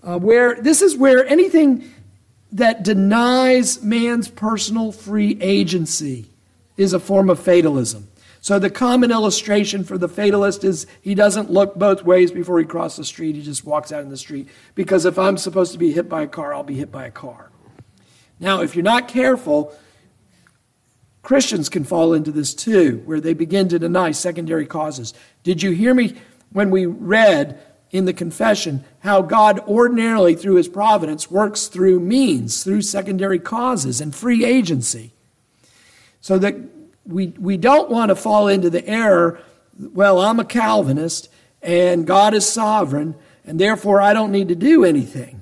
uh, 0.04 0.18
where 0.18 0.62
this 0.62 0.82
is 0.82 0.96
where 0.96 1.28
anything 1.28 1.92
that 2.52 2.84
denies 2.84 3.84
man's 3.84 4.30
personal 4.30 4.92
free 4.92 5.38
agency 5.42 6.28
is 6.78 6.94
a 6.94 7.00
form 7.00 7.30
of 7.30 7.40
fatalism. 7.40 8.08
So 8.40 8.60
the 8.60 8.70
common 8.70 9.12
illustration 9.12 9.84
for 9.84 9.98
the 9.98 10.08
fatalist 10.08 10.64
is 10.64 10.88
he 11.02 11.16
doesn't 11.16 11.52
look 11.52 11.76
both 11.76 12.04
ways 12.04 12.32
before 12.32 12.60
he 12.60 12.66
crosses 12.66 12.98
the 12.98 13.04
street. 13.04 13.36
He 13.36 13.42
just 13.42 13.66
walks 13.66 13.92
out 13.92 14.04
in 14.04 14.10
the 14.10 14.18
street 14.18 14.48
because 14.74 15.06
if 15.06 15.20
I'm 15.20 15.38
supposed 15.38 15.74
to 15.74 15.78
be 15.78 15.92
hit 15.92 16.08
by 16.08 16.22
a 16.22 16.28
car, 16.28 16.54
I'll 16.54 16.64
be 16.64 16.76
hit 16.76 16.92
by 16.92 17.06
a 17.06 17.12
car. 17.12 17.50
Now, 18.40 18.62
if 18.62 18.76
you're 18.76 18.84
not 18.84 19.08
careful, 19.08 19.76
Christians 21.22 21.70
can 21.70 21.84
fall 21.84 22.14
into 22.14 22.32
this 22.32 22.54
too, 22.54 23.02
where 23.06 23.20
they 23.20 23.34
begin 23.34 23.68
to 23.70 23.80
deny 23.80 24.12
secondary 24.12 24.66
causes. 24.66 25.14
Did 25.44 25.62
you 25.64 25.72
hear 25.72 25.94
me 25.94 26.16
when 26.52 26.72
we 26.72 26.86
read 26.86 27.60
in 27.92 28.06
the 28.06 28.14
confession 28.14 28.84
how 29.00 29.22
God 29.22 29.60
ordinarily, 29.68 30.36
through 30.36 30.56
his 30.56 30.68
providence, 30.68 31.32
works 31.32 31.68
through 31.68 32.00
means, 32.00 32.64
through 32.64 32.82
secondary 32.84 33.40
causes 33.40 34.00
and 34.00 34.16
free 34.16 34.46
agency? 34.46 35.14
So 36.22 36.38
that 36.40 36.56
we, 37.06 37.28
we 37.40 37.58
don't 37.58 37.90
want 37.90 38.10
to 38.10 38.16
fall 38.16 38.48
into 38.48 38.70
the 38.70 38.88
error 38.88 39.40
well, 39.80 40.20
I'm 40.20 40.40
a 40.40 40.46
Calvinist 40.46 41.30
and 41.62 42.08
God 42.08 42.34
is 42.34 42.50
sovereign, 42.50 43.16
and 43.46 43.60
therefore 43.60 44.02
I 44.02 44.14
don't 44.14 44.32
need 44.32 44.48
to 44.48 44.56
do 44.56 44.84
anything 44.84 45.42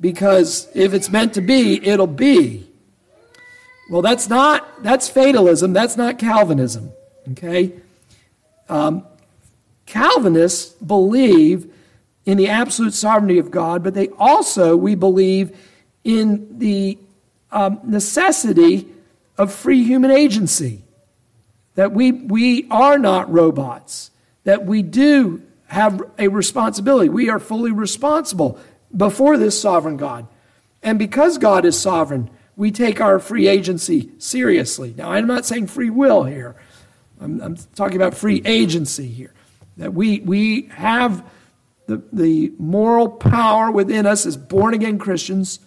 because 0.00 0.68
if 0.74 0.92
it's 0.92 1.10
meant 1.10 1.34
to 1.34 1.40
be, 1.40 1.84
it'll 1.86 2.06
be. 2.06 2.68
Well, 3.90 4.02
that's 4.02 4.28
not, 4.28 4.82
that's 4.82 5.08
fatalism. 5.08 5.72
That's 5.72 5.96
not 5.96 6.18
Calvinism. 6.18 6.90
Okay? 7.32 7.72
Um, 8.68 9.06
Calvinists 9.86 10.72
believe 10.74 11.72
in 12.24 12.36
the 12.36 12.48
absolute 12.48 12.94
sovereignty 12.94 13.38
of 13.38 13.50
God, 13.50 13.84
but 13.84 13.94
they 13.94 14.08
also, 14.18 14.76
we 14.76 14.96
believe 14.96 15.56
in 16.02 16.58
the 16.58 16.98
um, 17.52 17.80
necessity 17.84 18.88
of 19.38 19.52
free 19.52 19.84
human 19.84 20.10
agency. 20.10 20.82
That 21.76 21.92
we, 21.92 22.10
we 22.10 22.66
are 22.70 22.98
not 22.98 23.30
robots, 23.30 24.10
that 24.44 24.64
we 24.64 24.82
do 24.82 25.42
have 25.66 26.02
a 26.18 26.28
responsibility. 26.28 27.08
We 27.08 27.28
are 27.28 27.38
fully 27.38 27.70
responsible 27.70 28.58
before 28.94 29.36
this 29.36 29.60
sovereign 29.60 29.96
God. 29.96 30.26
And 30.82 30.98
because 30.98 31.38
God 31.38 31.64
is 31.64 31.78
sovereign, 31.78 32.30
we 32.56 32.70
take 32.70 33.00
our 33.00 33.18
free 33.18 33.48
agency 33.48 34.10
seriously. 34.18 34.94
Now, 34.96 35.12
I'm 35.12 35.26
not 35.26 35.44
saying 35.44 35.68
free 35.68 35.90
will 35.90 36.24
here, 36.24 36.56
I'm, 37.20 37.40
I'm 37.40 37.56
talking 37.74 37.96
about 37.96 38.14
free 38.14 38.42
agency 38.44 39.08
here. 39.08 39.32
That 39.76 39.94
we, 39.94 40.20
we 40.20 40.62
have 40.72 41.24
the, 41.86 42.02
the 42.12 42.52
moral 42.58 43.08
power 43.08 43.70
within 43.70 44.06
us 44.06 44.26
as 44.26 44.36
born 44.36 44.74
again 44.74 44.98
Christians 44.98 45.60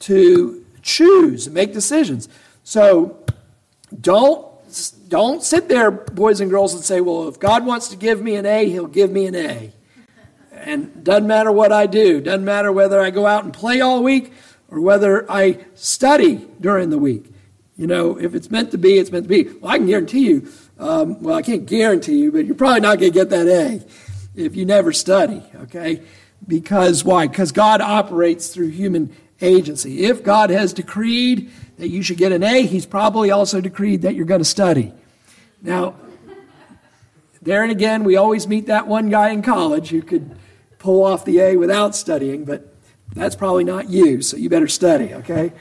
to 0.00 0.64
choose 0.82 1.46
and 1.46 1.54
make 1.54 1.72
decisions. 1.72 2.28
So 2.64 3.24
don't 4.00 4.46
don't 5.08 5.42
sit 5.42 5.68
there, 5.68 5.90
boys 5.90 6.40
and 6.40 6.48
girls, 6.48 6.74
and 6.74 6.84
say, 6.84 7.00
well, 7.00 7.26
if 7.26 7.40
God 7.40 7.66
wants 7.66 7.88
to 7.88 7.96
give 7.96 8.22
me 8.22 8.36
an 8.36 8.46
A, 8.46 8.68
he'll 8.68 8.86
give 8.86 9.10
me 9.10 9.26
an 9.26 9.34
A. 9.34 9.72
And 10.60 11.02
doesn't 11.02 11.26
matter 11.26 11.50
what 11.50 11.72
I 11.72 11.86
do, 11.86 12.20
doesn't 12.20 12.44
matter 12.44 12.70
whether 12.70 13.00
I 13.00 13.10
go 13.10 13.26
out 13.26 13.44
and 13.44 13.52
play 13.52 13.80
all 13.80 14.02
week 14.02 14.32
or 14.68 14.80
whether 14.80 15.30
I 15.30 15.58
study 15.74 16.46
during 16.60 16.90
the 16.90 16.98
week. 16.98 17.32
You 17.76 17.86
know, 17.86 18.18
if 18.18 18.34
it's 18.34 18.50
meant 18.50 18.72
to 18.72 18.78
be, 18.78 18.98
it's 18.98 19.10
meant 19.10 19.24
to 19.24 19.28
be. 19.28 19.44
Well, 19.58 19.72
I 19.72 19.78
can 19.78 19.86
guarantee 19.86 20.26
you, 20.26 20.52
um, 20.78 21.22
well, 21.22 21.34
I 21.34 21.42
can't 21.42 21.64
guarantee 21.64 22.18
you, 22.18 22.30
but 22.30 22.44
you're 22.44 22.54
probably 22.54 22.80
not 22.80 22.98
going 22.98 23.12
to 23.12 23.18
get 23.18 23.30
that 23.30 23.48
A 23.48 23.82
if 24.34 24.54
you 24.54 24.66
never 24.66 24.92
study, 24.92 25.42
okay? 25.62 26.02
Because 26.46 27.04
why? 27.04 27.26
Because 27.26 27.52
God 27.52 27.80
operates 27.80 28.48
through 28.48 28.68
human 28.68 29.14
agency. 29.40 30.04
If 30.04 30.22
God 30.22 30.50
has 30.50 30.72
decreed 30.72 31.50
that 31.78 31.88
you 31.88 32.02
should 32.02 32.18
get 32.18 32.32
an 32.32 32.42
A, 32.42 32.62
He's 32.66 32.86
probably 32.86 33.30
also 33.30 33.60
decreed 33.60 34.02
that 34.02 34.14
you're 34.14 34.26
going 34.26 34.40
to 34.40 34.44
study. 34.44 34.92
Now, 35.62 35.94
there 37.42 37.62
and 37.62 37.72
again, 37.72 38.04
we 38.04 38.16
always 38.16 38.46
meet 38.46 38.66
that 38.66 38.86
one 38.86 39.08
guy 39.08 39.30
in 39.30 39.42
college 39.42 39.88
who 39.88 40.02
could 40.02 40.36
pull 40.80 41.04
off 41.04 41.24
the 41.24 41.38
A 41.38 41.56
without 41.56 41.94
studying, 41.94 42.44
but 42.44 42.74
that's 43.14 43.36
probably 43.36 43.64
not 43.64 43.88
you, 43.88 44.22
so 44.22 44.36
you 44.36 44.48
better 44.48 44.66
study, 44.66 45.14
okay? 45.14 45.52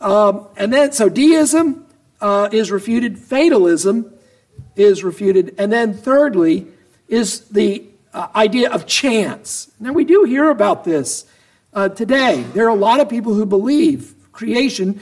Um, 0.00 0.46
and 0.56 0.72
then, 0.72 0.92
so 0.92 1.08
deism 1.08 1.86
uh, 2.20 2.48
is 2.52 2.70
refuted, 2.70 3.18
fatalism 3.18 4.12
is 4.76 5.02
refuted, 5.02 5.54
and 5.58 5.72
then 5.72 5.94
thirdly 5.94 6.68
is 7.08 7.40
the 7.48 7.84
uh, 8.12 8.28
idea 8.36 8.70
of 8.70 8.86
chance. 8.86 9.72
Now, 9.80 9.92
we 9.92 10.04
do 10.04 10.24
hear 10.24 10.50
about 10.50 10.84
this 10.84 11.26
uh, 11.72 11.88
today. 11.88 12.44
There 12.54 12.66
are 12.66 12.70
a 12.70 12.74
lot 12.74 13.00
of 13.00 13.08
people 13.08 13.34
who 13.34 13.46
believe 13.46 14.14
creation, 14.32 15.00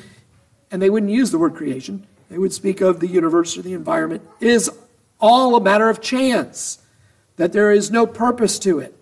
and 0.70 0.80
they 0.80 0.90
wouldn't 0.90 1.12
use 1.12 1.30
the 1.30 1.38
word 1.38 1.54
creation, 1.54 2.06
they 2.30 2.38
would 2.38 2.52
speak 2.52 2.80
of 2.80 3.00
the 3.00 3.06
universe 3.06 3.56
or 3.58 3.62
the 3.62 3.74
environment, 3.74 4.22
is 4.40 4.70
all 5.20 5.56
a 5.56 5.60
matter 5.60 5.88
of 5.88 6.00
chance, 6.00 6.78
that 7.36 7.52
there 7.52 7.70
is 7.70 7.90
no 7.90 8.06
purpose 8.06 8.58
to 8.60 8.78
it. 8.78 8.94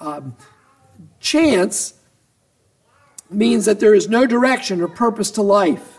Um, 0.00 0.36
chance 1.20 1.94
means 3.30 3.66
that 3.66 3.80
there 3.80 3.94
is 3.94 4.08
no 4.08 4.26
direction 4.26 4.80
or 4.80 4.88
purpose 4.88 5.32
to 5.32 5.42
life. 5.42 5.98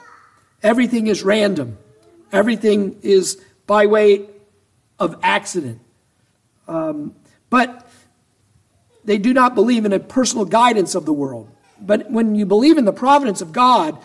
Everything 0.64 1.08
is 1.08 1.24
random, 1.24 1.78
everything 2.32 3.00
is 3.02 3.42
by 3.68 3.86
way 3.86 4.28
of 4.98 5.18
accident. 5.24 5.80
Um, 6.68 7.16
but 7.50 7.88
they 9.06 9.18
do 9.18 9.34
not 9.34 9.56
believe 9.56 9.86
in 9.86 9.94
a 9.94 10.00
personal 10.00 10.46
guidance 10.46 10.96
of 10.96 11.06
the 11.06 11.14
world. 11.14 11.50
But 11.82 12.12
when 12.12 12.36
you 12.36 12.46
believe 12.46 12.78
in 12.78 12.86
the 12.86 12.94
providence 12.94 13.42
of 13.42 13.52
God, 13.52 13.98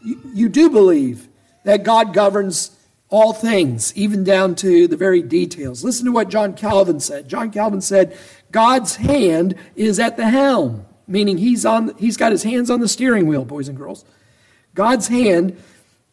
you, 0.00 0.20
you 0.34 0.48
do 0.48 0.70
believe 0.70 1.28
that 1.64 1.82
God 1.82 2.12
governs 2.12 2.76
all 3.12 3.34
things, 3.34 3.94
even 3.94 4.24
down 4.24 4.54
to 4.54 4.88
the 4.88 4.96
very 4.96 5.20
details. 5.20 5.84
Listen 5.84 6.06
to 6.06 6.12
what 6.12 6.30
John 6.30 6.54
Calvin 6.54 6.98
said. 6.98 7.28
John 7.28 7.50
Calvin 7.50 7.82
said, 7.82 8.18
God's 8.50 8.96
hand 8.96 9.54
is 9.76 10.00
at 10.00 10.16
the 10.16 10.30
helm, 10.30 10.86
meaning 11.06 11.36
he's, 11.36 11.66
on, 11.66 11.94
he's 11.98 12.16
got 12.16 12.32
his 12.32 12.42
hands 12.42 12.70
on 12.70 12.80
the 12.80 12.88
steering 12.88 13.26
wheel, 13.26 13.44
boys 13.44 13.68
and 13.68 13.76
girls. 13.76 14.06
God's 14.74 15.08
hand 15.08 15.62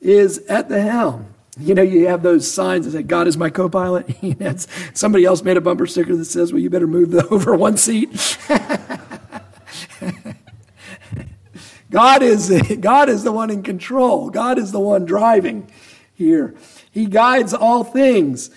is 0.01 0.39
at 0.49 0.67
the 0.67 0.81
helm. 0.81 1.33
You 1.57 1.73
know, 1.73 1.81
you 1.81 2.07
have 2.07 2.21
those 2.21 2.51
signs 2.51 2.85
that 2.85 2.91
say, 2.91 3.03
God 3.03 3.27
is 3.27 3.37
my 3.37 3.49
co 3.49 3.69
pilot. 3.69 4.05
Somebody 4.93 5.23
else 5.23 5.41
made 5.41 5.55
a 5.55 5.61
bumper 5.61 5.87
sticker 5.87 6.17
that 6.17 6.25
says, 6.25 6.51
Well, 6.51 6.61
you 6.61 6.69
better 6.69 6.87
move 6.87 7.11
the, 7.11 7.25
over 7.31 7.55
one 7.55 7.77
seat. 7.77 8.37
God 11.91 12.21
is, 12.21 12.49
God 12.79 13.09
is 13.09 13.23
the 13.23 13.31
one 13.31 13.49
in 13.49 13.63
control, 13.63 14.29
God 14.29 14.57
is 14.57 14.71
the 14.73 14.79
one 14.79 15.05
driving 15.05 15.69
here. 16.13 16.55
He 16.99 17.05
guides 17.05 17.53
all 17.53 17.85
things, 17.85 18.49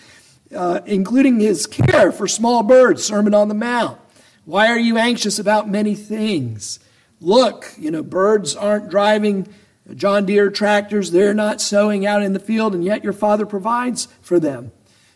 uh, 0.52 0.80
including 0.84 1.38
his 1.38 1.68
care 1.68 2.10
for 2.10 2.26
small 2.26 2.64
birds, 2.64 3.04
Sermon 3.04 3.34
on 3.34 3.46
the 3.46 3.54
Mount. 3.54 4.00
Why 4.44 4.66
are 4.66 4.78
you 4.78 4.98
anxious 4.98 5.38
about 5.38 5.70
many 5.70 5.94
things? 5.94 6.80
Look, 7.20 7.72
you 7.78 7.92
know, 7.92 8.02
birds 8.02 8.56
aren't 8.56 8.90
driving 8.90 9.46
John 9.94 10.26
Deere 10.26 10.50
tractors, 10.50 11.12
they're 11.12 11.34
not 11.34 11.60
sowing 11.60 12.04
out 12.04 12.24
in 12.24 12.32
the 12.32 12.40
field, 12.40 12.74
and 12.74 12.84
yet 12.84 13.04
your 13.04 13.12
Father 13.12 13.46
provides 13.46 14.08
for 14.20 14.40
them. 14.40 14.72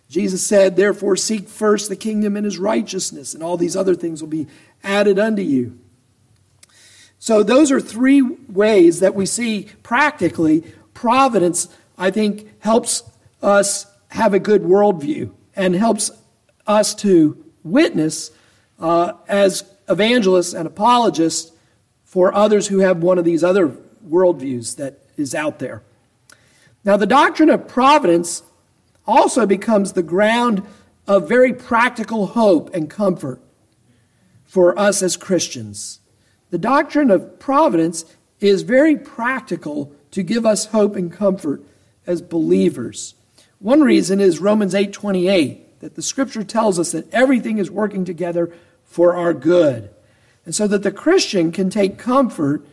Jesus 0.08 0.46
said, 0.46 0.76
Therefore, 0.76 1.16
seek 1.16 1.48
first 1.48 1.88
the 1.88 1.96
kingdom 1.96 2.36
and 2.36 2.44
his 2.44 2.58
righteousness, 2.58 3.34
and 3.34 3.42
all 3.42 3.56
these 3.56 3.74
other 3.74 3.96
things 3.96 4.22
will 4.22 4.28
be 4.28 4.46
added 4.84 5.18
unto 5.18 5.42
you. 5.42 5.80
So, 7.18 7.42
those 7.42 7.72
are 7.72 7.80
three 7.80 8.22
ways 8.22 9.00
that 9.00 9.16
we 9.16 9.26
see 9.26 9.68
practically 9.82 10.62
providence, 10.94 11.66
I 11.98 12.12
think, 12.12 12.48
helps 12.60 13.02
us 13.42 13.86
have 14.08 14.34
a 14.34 14.38
good 14.38 14.62
worldview 14.62 15.32
and 15.54 15.74
helps 15.74 16.10
us 16.66 16.94
to 16.94 17.44
witness 17.62 18.30
uh, 18.78 19.12
as 19.28 19.64
evangelists 19.88 20.54
and 20.54 20.66
apologists 20.66 21.52
for 22.04 22.32
others 22.34 22.68
who 22.68 22.78
have 22.78 23.02
one 23.02 23.18
of 23.18 23.24
these 23.24 23.42
other 23.42 23.76
worldviews 24.08 24.76
that 24.76 25.00
is 25.16 25.34
out 25.34 25.58
there. 25.58 25.82
Now, 26.84 26.96
the 26.96 27.06
doctrine 27.06 27.50
of 27.50 27.66
providence 27.66 28.42
also 29.06 29.44
becomes 29.44 29.92
the 29.92 30.02
ground 30.02 30.62
of 31.06 31.28
very 31.28 31.52
practical 31.52 32.28
hope 32.28 32.72
and 32.74 32.88
comfort 32.88 33.40
for 34.44 34.78
us 34.78 35.02
as 35.02 35.16
Christians. 35.16 36.00
The 36.50 36.58
doctrine 36.58 37.10
of 37.10 37.38
providence 37.38 38.04
is 38.40 38.62
very 38.62 38.96
practical 38.96 39.92
to 40.12 40.22
give 40.22 40.46
us 40.46 40.66
hope 40.66 40.94
and 40.94 41.12
comfort 41.12 41.62
as 42.06 42.22
believers. 42.22 43.15
One 43.58 43.80
reason 43.80 44.20
is 44.20 44.40
Romans 44.40 44.74
8:28 44.74 45.80
that 45.80 45.94
the 45.94 46.02
scripture 46.02 46.42
tells 46.42 46.78
us 46.78 46.92
that 46.92 47.12
everything 47.12 47.58
is 47.58 47.70
working 47.70 48.04
together 48.04 48.50
for 48.84 49.14
our 49.14 49.34
good. 49.34 49.90
And 50.44 50.54
so 50.54 50.66
that 50.68 50.82
the 50.82 50.92
Christian 50.92 51.52
can 51.52 51.70
take 51.70 51.98
comfort 51.98 52.64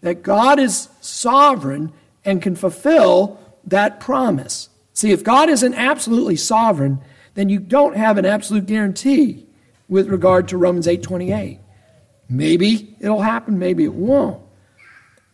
that 0.00 0.22
God 0.22 0.58
is 0.58 0.88
sovereign 1.00 1.92
and 2.24 2.42
can 2.42 2.54
fulfill 2.54 3.38
that 3.64 4.00
promise. 4.00 4.68
See, 4.92 5.12
if 5.12 5.24
God 5.24 5.48
isn't 5.48 5.74
absolutely 5.74 6.36
sovereign, 6.36 7.00
then 7.34 7.48
you 7.48 7.58
don't 7.58 7.96
have 7.96 8.18
an 8.18 8.26
absolute 8.26 8.66
guarantee 8.66 9.46
with 9.88 10.08
regard 10.08 10.48
to 10.48 10.58
Romans 10.58 10.86
8:28. 10.86 11.58
Maybe 12.28 12.96
it'll 13.00 13.22
happen, 13.22 13.58
maybe 13.58 13.84
it 13.84 13.94
won't. 13.94 14.40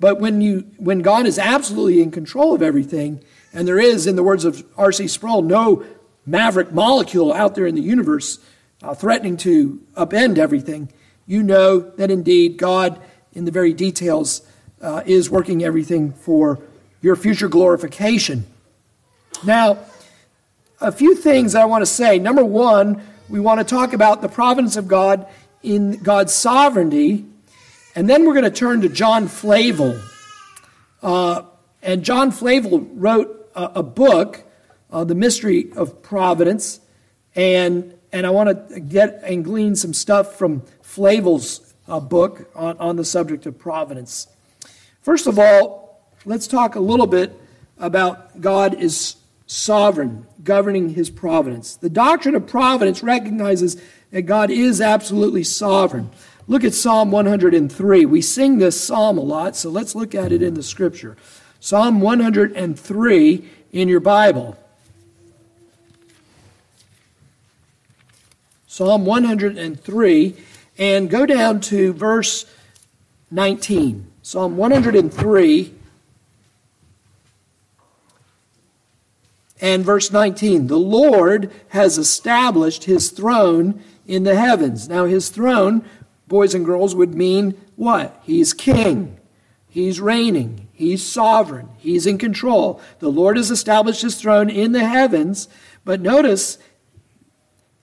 But 0.00 0.20
when 0.20 0.40
you 0.40 0.64
when 0.78 1.00
God 1.00 1.26
is 1.26 1.38
absolutely 1.38 2.00
in 2.00 2.10
control 2.10 2.54
of 2.54 2.62
everything, 2.62 3.20
and 3.52 3.66
there 3.66 3.78
is, 3.78 4.06
in 4.06 4.16
the 4.16 4.22
words 4.22 4.44
of 4.44 4.64
R.C. 4.76 5.08
Sproul, 5.08 5.42
no 5.42 5.84
maverick 6.26 6.72
molecule 6.72 7.32
out 7.32 7.54
there 7.54 7.66
in 7.66 7.74
the 7.74 7.80
universe 7.80 8.38
uh, 8.82 8.94
threatening 8.94 9.36
to 9.38 9.80
upend 9.96 10.38
everything, 10.38 10.92
you 11.26 11.42
know 11.42 11.80
that 11.80 12.10
indeed 12.10 12.56
God, 12.56 13.00
in 13.32 13.44
the 13.44 13.50
very 13.50 13.72
details, 13.72 14.42
uh, 14.80 15.02
is 15.06 15.30
working 15.30 15.64
everything 15.64 16.12
for 16.12 16.60
your 17.00 17.16
future 17.16 17.48
glorification. 17.48 18.46
Now, 19.44 19.78
a 20.80 20.92
few 20.92 21.14
things 21.14 21.54
I 21.54 21.64
want 21.64 21.82
to 21.82 21.86
say. 21.86 22.18
Number 22.18 22.44
one, 22.44 23.02
we 23.28 23.40
want 23.40 23.58
to 23.60 23.64
talk 23.64 23.92
about 23.92 24.22
the 24.22 24.28
providence 24.28 24.76
of 24.76 24.88
God 24.88 25.26
in 25.62 25.98
God's 25.98 26.32
sovereignty. 26.32 27.24
And 27.94 28.08
then 28.08 28.24
we're 28.24 28.34
going 28.34 28.44
to 28.44 28.50
turn 28.50 28.82
to 28.82 28.88
John 28.88 29.26
Flavel. 29.26 30.00
Uh, 31.02 31.42
and 31.82 32.04
John 32.04 32.30
Flavel 32.30 32.80
wrote 32.80 33.37
a, 33.58 33.72
a 33.76 33.82
book, 33.82 34.44
uh, 34.90 35.04
The 35.04 35.14
Mystery 35.14 35.72
of 35.72 36.02
Providence. 36.02 36.80
And, 37.34 37.94
and 38.12 38.26
I 38.26 38.30
want 38.30 38.70
to 38.70 38.80
get 38.80 39.20
and 39.24 39.44
glean 39.44 39.76
some 39.76 39.92
stuff 39.92 40.36
from 40.36 40.62
Flavel's 40.82 41.74
uh, 41.88 42.00
book 42.00 42.50
on, 42.54 42.78
on 42.78 42.96
the 42.96 43.04
subject 43.04 43.46
of 43.46 43.58
providence. 43.58 44.28
First 45.02 45.26
of 45.26 45.38
all, 45.38 46.02
let's 46.24 46.46
talk 46.46 46.76
a 46.76 46.80
little 46.80 47.06
bit 47.06 47.38
about 47.78 48.40
God 48.40 48.74
is 48.74 49.16
sovereign, 49.46 50.26
governing 50.44 50.90
his 50.90 51.10
providence. 51.10 51.76
The 51.76 51.90
doctrine 51.90 52.34
of 52.34 52.46
providence 52.46 53.02
recognizes 53.02 53.80
that 54.10 54.22
God 54.22 54.50
is 54.50 54.80
absolutely 54.80 55.44
sovereign. 55.44 56.10
Look 56.46 56.64
at 56.64 56.74
Psalm 56.74 57.10
103. 57.10 58.06
We 58.06 58.22
sing 58.22 58.58
this 58.58 58.80
psalm 58.80 59.18
a 59.18 59.22
lot, 59.22 59.54
so 59.56 59.70
let's 59.70 59.94
look 59.94 60.14
at 60.14 60.32
it 60.32 60.42
in 60.42 60.54
the 60.54 60.62
scripture. 60.62 61.16
Psalm 61.60 62.00
103 62.00 63.48
in 63.72 63.88
your 63.88 64.00
Bible. 64.00 64.56
Psalm 68.66 69.04
103, 69.04 70.36
and 70.78 71.10
go 71.10 71.26
down 71.26 71.60
to 71.60 71.92
verse 71.92 72.46
19. 73.30 74.06
Psalm 74.22 74.56
103 74.56 75.74
and 79.60 79.84
verse 79.84 80.12
19. 80.12 80.68
The 80.68 80.78
Lord 80.78 81.50
has 81.70 81.98
established 81.98 82.84
his 82.84 83.10
throne 83.10 83.82
in 84.06 84.22
the 84.22 84.36
heavens. 84.36 84.88
Now, 84.88 85.06
his 85.06 85.28
throne, 85.28 85.84
boys 86.28 86.54
and 86.54 86.64
girls, 86.64 86.94
would 86.94 87.14
mean 87.14 87.60
what? 87.76 88.20
He's 88.22 88.52
king. 88.52 89.17
He's 89.78 90.00
reigning. 90.00 90.66
He's 90.72 91.06
sovereign. 91.06 91.68
He's 91.78 92.04
in 92.04 92.18
control. 92.18 92.80
The 92.98 93.08
Lord 93.08 93.36
has 93.36 93.48
established 93.48 94.02
his 94.02 94.20
throne 94.20 94.50
in 94.50 94.72
the 94.72 94.84
heavens. 94.84 95.46
But 95.84 96.00
notice 96.00 96.58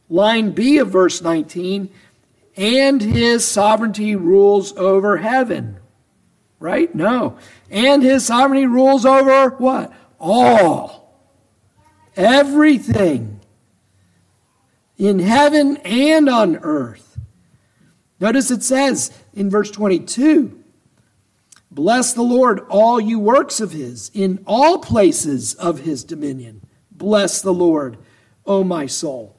line 0.10 0.52
B 0.52 0.78
of 0.78 0.90
verse 0.90 1.22
19 1.22 1.90
and 2.58 3.02
his 3.02 3.46
sovereignty 3.46 4.14
rules 4.14 4.76
over 4.76 5.16
heaven. 5.16 5.78
Right? 6.60 6.94
No. 6.94 7.38
And 7.72 8.04
his 8.04 8.26
sovereignty 8.26 8.68
rules 8.68 9.06
over 9.06 9.52
what? 9.52 9.94
All. 10.20 11.18
Everything. 12.18 13.40
In 14.98 15.20
heaven 15.20 15.78
and 15.78 16.28
on 16.28 16.58
earth. 16.58 17.18
Notice 18.20 18.52
it 18.52 18.64
says 18.64 19.18
in 19.34 19.50
verse 19.50 19.72
22 19.72 20.62
Bless 21.76 22.14
the 22.14 22.22
Lord, 22.22 22.62
all 22.70 23.02
you 23.02 23.20
works 23.20 23.60
of 23.60 23.74
his, 23.74 24.10
in 24.14 24.42
all 24.48 24.80
places 24.80 25.56
of 25.56 25.82
his 25.82 26.06
dominion. 26.06 26.62
Bless 26.90 27.42
the 27.42 27.54
Lord, 27.54 27.98
O 28.46 28.64
my 28.64 28.86
soul. 28.86 29.36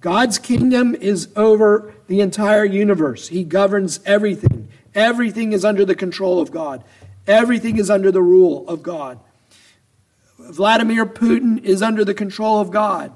God's 0.00 0.38
kingdom 0.38 0.94
is 0.94 1.28
over 1.34 1.92
the 2.06 2.20
entire 2.20 2.64
universe. 2.64 3.26
He 3.28 3.42
governs 3.42 3.98
everything. 4.06 4.68
Everything 4.94 5.52
is 5.52 5.64
under 5.64 5.84
the 5.84 5.96
control 5.96 6.40
of 6.40 6.52
God. 6.52 6.84
Everything 7.26 7.78
is 7.78 7.90
under 7.90 8.12
the 8.12 8.22
rule 8.22 8.64
of 8.68 8.84
God. 8.84 9.18
Vladimir 10.38 11.04
Putin 11.04 11.64
is 11.64 11.82
under 11.82 12.04
the 12.04 12.14
control 12.14 12.60
of 12.60 12.70
God. 12.70 13.12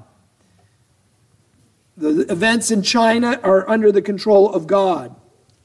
The 1.95 2.29
events 2.29 2.69
in 2.69 2.81
China 2.83 3.39
are 3.43 3.69
under 3.69 3.93
the 3.93 4.01
control 4.01 4.53
of 4.53 4.67
God. 4.67 5.15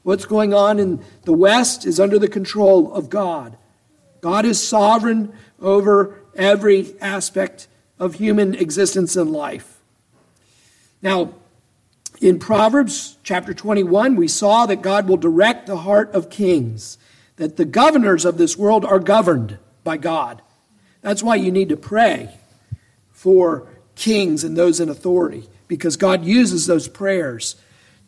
What's 0.03 0.25
going 0.25 0.53
on 0.53 0.79
in 0.79 1.03
the 1.23 1.33
West 1.33 1.85
is 1.85 1.99
under 1.99 2.19
the 2.19 2.27
control 2.27 2.93
of 2.93 3.09
God. 3.09 3.57
God 4.21 4.45
is 4.45 4.65
sovereign 4.65 5.33
over 5.61 6.19
every 6.35 6.95
aspect 7.01 7.67
of 7.99 8.15
human 8.15 8.53
existence 8.53 9.15
and 9.15 9.31
life. 9.31 9.79
Now, 11.01 11.33
in 12.21 12.39
Proverbs 12.39 13.17
chapter 13.23 13.53
21, 13.53 14.15
we 14.15 14.27
saw 14.27 14.65
that 14.65 14.81
God 14.81 15.07
will 15.07 15.17
direct 15.17 15.67
the 15.67 15.77
heart 15.77 16.13
of 16.13 16.29
kings, 16.29 16.97
that 17.37 17.57
the 17.57 17.65
governors 17.65 18.23
of 18.25 18.37
this 18.37 18.57
world 18.57 18.85
are 18.85 18.99
governed 18.99 19.57
by 19.83 19.97
God. 19.97 20.41
That's 21.01 21.23
why 21.23 21.35
you 21.35 21.51
need 21.51 21.69
to 21.69 21.77
pray 21.77 22.29
for 23.11 23.67
kings 23.95 24.43
and 24.43 24.55
those 24.55 24.79
in 24.79 24.89
authority, 24.89 25.49
because 25.67 25.97
God 25.97 26.23
uses 26.23 26.65
those 26.65 26.87
prayers 26.87 27.55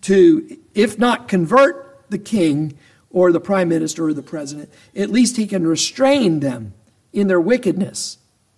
to, 0.01 0.57
if 0.73 0.97
not 0.97 1.27
convert 1.27 1.84
the 2.09 2.17
king 2.17 2.77
or 3.09 3.31
the 3.31 3.39
prime 3.39 3.69
minister 3.69 4.05
or 4.05 4.13
the 4.13 4.21
president. 4.21 4.69
At 4.95 5.09
least 5.09 5.37
he 5.37 5.47
can 5.47 5.65
restrain 5.65 6.39
them 6.41 6.73
in 7.13 7.27
their 7.27 7.39
wickedness 7.39 8.17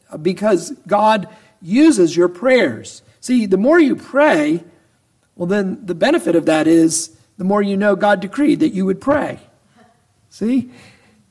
uh, 0.10 0.18
because 0.18 0.72
God 0.88 1.28
uses 1.62 2.16
your 2.16 2.28
prayers. 2.28 3.02
See, 3.20 3.46
the 3.46 3.58
more 3.58 3.80
you 3.80 3.96
pray, 3.96 4.64
well, 5.36 5.48
then 5.48 5.86
the 5.86 5.96
benefit 5.96 6.36
of 6.36 6.46
that 6.46 6.68
is 6.68 7.16
the 7.38 7.44
more 7.44 7.62
you 7.62 7.78
know 7.78 7.96
God 7.96 8.20
decreed 8.20 8.60
that 8.62 8.74
you 8.74 8.86
would 8.86 9.00
pray. 9.00 9.40
See? 10.30 10.72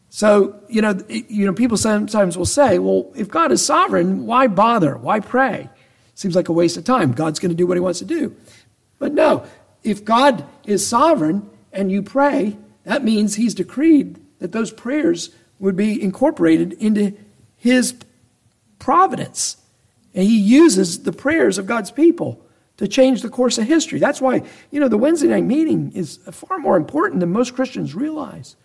So, 0.09 0.61
you 0.69 0.81
know, 0.81 0.99
you 1.09 1.47
know, 1.47 1.53
people 1.53 1.77
sometimes 1.77 2.39
will 2.39 2.47
say, 2.47 2.79
well, 2.79 3.13
if 3.15 3.29
God 3.29 3.53
is 3.53 3.65
sovereign, 3.65 4.25
why 4.25 4.47
bother? 4.47 4.97
Why 4.97 5.21
pray? 5.21 5.69
Seems 6.15 6.35
like 6.35 6.49
a 6.49 6.53
waste 6.53 6.77
of 6.77 6.85
time. 6.85 7.13
God's 7.13 7.39
going 7.39 7.51
to 7.51 7.57
do 7.57 7.67
what 7.67 7.77
he 7.77 7.81
wants 7.81 7.99
to 7.99 8.05
do. 8.05 8.35
But 8.99 9.13
no, 9.13 9.45
if 9.83 10.05
God 10.05 10.47
is 10.65 10.87
sovereign, 10.87 11.51
and 11.77 11.93
you 11.93 12.03
pray, 12.03 12.57
that 12.85 13.05
means 13.05 13.37
He's 13.37 13.55
decreed 13.55 14.19
that 14.39 14.53
those 14.53 14.73
prayers 14.73 15.31
would 15.59 15.77
be 15.77 16.03
incorporated 16.03 16.73
into 16.75 17.13
His 17.57 17.95
providence. 18.79 19.59
And 20.15 20.25
He 20.25 20.39
uses 20.39 21.03
the 21.03 21.13
prayers 21.13 21.59
of 21.59 21.67
God's 21.67 21.91
people 21.91 22.41
to 22.79 22.89
change 22.89 23.23
the 23.23 23.29
course 23.29 23.59
of 23.59 23.67
history. 23.67 23.99
That's 23.99 24.21
why, 24.21 24.43
you 24.71 24.81
know, 24.81 24.89
the 24.89 24.99
Wednesday 24.99 25.29
night 25.29 25.45
meeting 25.45 25.93
is 25.95 26.19
far 26.31 26.59
more 26.59 26.77
important 26.77 27.21
than 27.21 27.31
most 27.31 27.55
Christians 27.55 27.95
realize. 27.95 28.57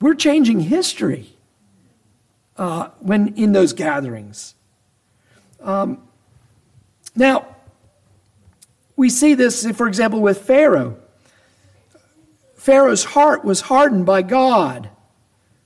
We're 0.00 0.14
changing 0.14 0.60
history 0.60 1.36
uh, 2.56 2.88
when 3.00 3.34
in 3.34 3.52
those 3.52 3.72
gatherings. 3.72 4.54
Um, 5.60 6.02
now, 7.14 7.56
we 8.96 9.10
see 9.10 9.34
this, 9.34 9.66
for 9.72 9.88
example, 9.88 10.20
with 10.20 10.42
Pharaoh. 10.42 10.98
Pharaoh's 12.56 13.04
heart 13.04 13.44
was 13.44 13.62
hardened 13.62 14.06
by 14.06 14.22
God. 14.22 14.90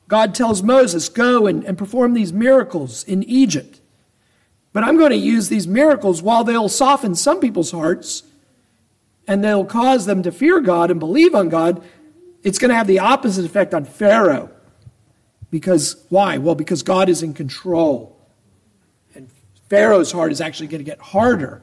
God 0.09 0.35
tells 0.35 0.63
Moses, 0.63 1.09
Go 1.09 1.47
and, 1.47 1.65
and 1.65 1.79
perform 1.79 2.15
these 2.15 2.33
miracles 2.33 3.05
in 3.05 3.23
Egypt. 3.23 3.81
But 4.73 4.85
I'm 4.85 4.99
going 4.99 5.11
to 5.11 5.17
use 5.17 5.49
these 5.49 5.67
miracles 5.67 6.23
while 6.23 6.45
they'll 6.45 6.69
soften 6.69 7.15
some 7.15 7.41
people's 7.41 7.71
hearts 7.73 8.25
and 9.27 9.43
they'll 9.43 9.65
cause 9.65 10.07
them 10.07 10.23
to 10.23 10.33
fear 10.33 10.61
God 10.61 10.91
and 10.91 10.99
believe 10.99 11.35
on 11.35 11.49
God. 11.49 11.83
It's 12.43 12.59
going 12.59 12.71
to 12.71 12.75
have 12.75 12.87
the 12.87 12.99
opposite 12.99 13.45
effect 13.45 13.75
on 13.75 13.85
Pharaoh. 13.85 14.51
Because 15.51 16.05
why? 16.09 16.39
Well, 16.39 16.55
because 16.55 16.83
God 16.83 17.09
is 17.09 17.23
in 17.23 17.35
control. 17.35 18.17
And 19.15 19.29
Pharaoh's 19.69 20.13
heart 20.13 20.33
is 20.33 20.41
actually 20.41 20.69
going 20.69 20.85
to 20.85 20.89
get 20.89 21.01
harder 21.01 21.63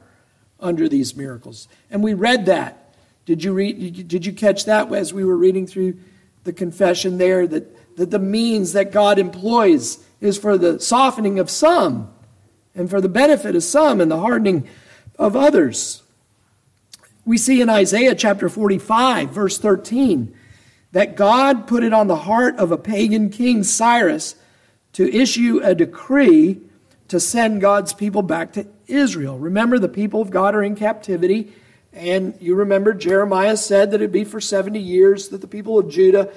under 0.60 0.88
these 0.88 1.16
miracles. 1.16 1.68
And 1.90 2.02
we 2.02 2.14
read 2.14 2.46
that 2.46 2.87
did 3.28 3.44
you 3.44 3.52
read? 3.52 4.08
Did 4.08 4.24
you 4.24 4.32
catch 4.32 4.64
that 4.64 4.90
as 4.90 5.12
we 5.12 5.22
were 5.22 5.36
reading 5.36 5.66
through 5.66 5.98
the 6.44 6.52
confession 6.54 7.18
there 7.18 7.46
that, 7.46 7.96
that 7.98 8.10
the 8.10 8.18
means 8.18 8.72
that 8.72 8.90
God 8.90 9.18
employs 9.18 10.02
is 10.18 10.38
for 10.38 10.56
the 10.56 10.80
softening 10.80 11.38
of 11.38 11.50
some 11.50 12.10
and 12.74 12.88
for 12.88 13.02
the 13.02 13.08
benefit 13.10 13.54
of 13.54 13.62
some 13.62 14.00
and 14.00 14.10
the 14.10 14.20
hardening 14.20 14.66
of 15.18 15.36
others? 15.36 16.02
We 17.26 17.36
see 17.36 17.60
in 17.60 17.68
Isaiah 17.68 18.14
chapter 18.14 18.48
45, 18.48 19.28
verse 19.28 19.58
13, 19.58 20.34
that 20.92 21.14
God 21.14 21.66
put 21.66 21.84
it 21.84 21.92
on 21.92 22.06
the 22.06 22.16
heart 22.16 22.56
of 22.56 22.72
a 22.72 22.78
pagan 22.78 23.28
king, 23.28 23.62
Cyrus, 23.62 24.36
to 24.94 25.06
issue 25.14 25.60
a 25.62 25.74
decree 25.74 26.62
to 27.08 27.20
send 27.20 27.60
God's 27.60 27.92
people 27.92 28.22
back 28.22 28.54
to 28.54 28.66
Israel. 28.86 29.38
Remember, 29.38 29.78
the 29.78 29.86
people 29.86 30.22
of 30.22 30.30
God 30.30 30.54
are 30.54 30.62
in 30.62 30.74
captivity. 30.74 31.52
And 31.92 32.36
you 32.40 32.54
remember 32.54 32.92
Jeremiah 32.92 33.56
said 33.56 33.90
that 33.90 33.96
it'd 33.96 34.12
be 34.12 34.24
for 34.24 34.40
70 34.40 34.78
years 34.78 35.28
that 35.28 35.40
the 35.40 35.46
people 35.46 35.78
of 35.78 35.88
Judah 35.88 36.30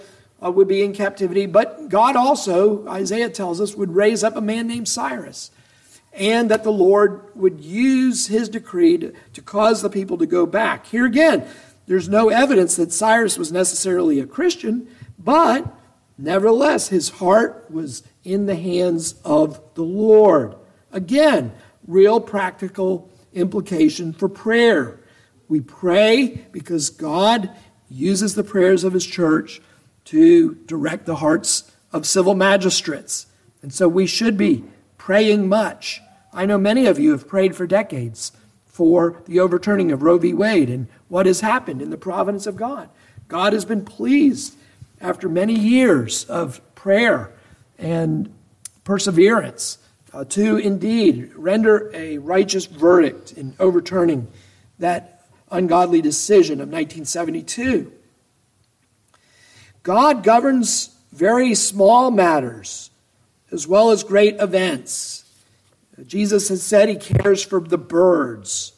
uh, 0.43 0.51
would 0.51 0.67
be 0.67 0.83
in 0.83 0.93
captivity. 0.93 1.45
But 1.45 1.89
God 1.89 2.15
also, 2.15 2.87
Isaiah 2.87 3.29
tells 3.29 3.61
us, 3.61 3.75
would 3.75 3.93
raise 3.93 4.23
up 4.23 4.35
a 4.35 4.41
man 4.41 4.67
named 4.67 4.87
Cyrus. 4.87 5.51
And 6.13 6.51
that 6.51 6.63
the 6.63 6.71
Lord 6.71 7.21
would 7.35 7.61
use 7.61 8.27
his 8.27 8.49
decree 8.49 8.97
to, 8.97 9.13
to 9.33 9.41
cause 9.41 9.81
the 9.81 9.89
people 9.89 10.17
to 10.17 10.25
go 10.25 10.45
back. 10.45 10.87
Here 10.87 11.05
again, 11.05 11.47
there's 11.87 12.09
no 12.09 12.29
evidence 12.29 12.75
that 12.75 12.91
Cyrus 12.91 13.37
was 13.37 13.51
necessarily 13.51 14.19
a 14.19 14.25
Christian, 14.25 14.87
but 15.17 15.73
nevertheless, 16.17 16.89
his 16.89 17.09
heart 17.09 17.65
was 17.69 18.03
in 18.23 18.45
the 18.45 18.55
hands 18.55 19.15
of 19.23 19.61
the 19.75 19.83
Lord. 19.83 20.55
Again, 20.91 21.53
real 21.87 22.19
practical 22.19 23.09
implication 23.33 24.13
for 24.13 24.27
prayer. 24.29 24.99
We 25.51 25.59
pray 25.59 26.45
because 26.53 26.89
God 26.89 27.49
uses 27.89 28.35
the 28.35 28.43
prayers 28.43 28.85
of 28.85 28.93
His 28.93 29.05
church 29.05 29.61
to 30.05 30.55
direct 30.65 31.05
the 31.05 31.17
hearts 31.17 31.69
of 31.91 32.05
civil 32.05 32.35
magistrates. 32.35 33.25
And 33.61 33.73
so 33.73 33.89
we 33.89 34.07
should 34.07 34.37
be 34.37 34.63
praying 34.97 35.49
much. 35.49 36.01
I 36.31 36.45
know 36.45 36.57
many 36.57 36.85
of 36.85 36.99
you 36.99 37.11
have 37.11 37.27
prayed 37.27 37.53
for 37.53 37.67
decades 37.67 38.31
for 38.65 39.21
the 39.25 39.41
overturning 39.41 39.91
of 39.91 40.03
Roe 40.03 40.17
v. 40.17 40.33
Wade 40.33 40.69
and 40.69 40.87
what 41.09 41.25
has 41.25 41.41
happened 41.41 41.81
in 41.81 41.89
the 41.89 41.97
providence 41.97 42.47
of 42.47 42.55
God. 42.55 42.87
God 43.27 43.51
has 43.51 43.65
been 43.65 43.83
pleased 43.83 44.55
after 45.01 45.27
many 45.27 45.53
years 45.53 46.23
of 46.29 46.61
prayer 46.75 47.33
and 47.77 48.33
perseverance 48.85 49.79
uh, 50.13 50.23
to 50.23 50.55
indeed 50.55 51.29
render 51.35 51.91
a 51.93 52.19
righteous 52.19 52.67
verdict 52.67 53.33
in 53.33 53.53
overturning 53.59 54.29
that 54.79 55.20
ungodly 55.51 56.01
decision 56.01 56.55
of 56.55 56.69
1972. 56.69 57.91
God 59.83 60.23
governs 60.23 60.95
very 61.11 61.55
small 61.55 62.11
matters 62.11 62.89
as 63.51 63.67
well 63.67 63.91
as 63.91 64.03
great 64.03 64.39
events. 64.39 65.25
Jesus 66.07 66.49
has 66.49 66.63
said 66.63 66.89
he 66.89 66.95
cares 66.95 67.43
for 67.43 67.59
the 67.59 67.77
birds. 67.77 68.73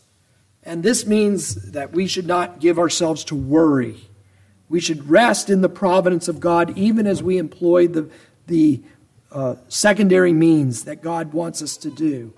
And 0.63 0.81
this 0.81 1.05
means 1.05 1.71
that 1.71 1.91
we 1.91 2.07
should 2.07 2.25
not 2.25 2.59
give 2.59 2.79
ourselves 2.79 3.23
to 3.25 3.35
worry. 3.35 4.09
We 4.69 4.79
should 4.79 5.09
rest 5.09 5.49
in 5.49 5.61
the 5.61 5.69
providence 5.69 6.27
of 6.27 6.39
God 6.39 6.77
even 6.77 7.05
as 7.05 7.21
we 7.21 7.37
employ 7.37 7.87
the, 7.87 8.09
the 8.47 8.81
uh, 9.31 9.55
secondary 9.67 10.33
means 10.33 10.85
that 10.85 11.01
God 11.01 11.33
wants 11.33 11.61
us 11.61 11.77
to 11.77 11.91
do. 11.91 12.33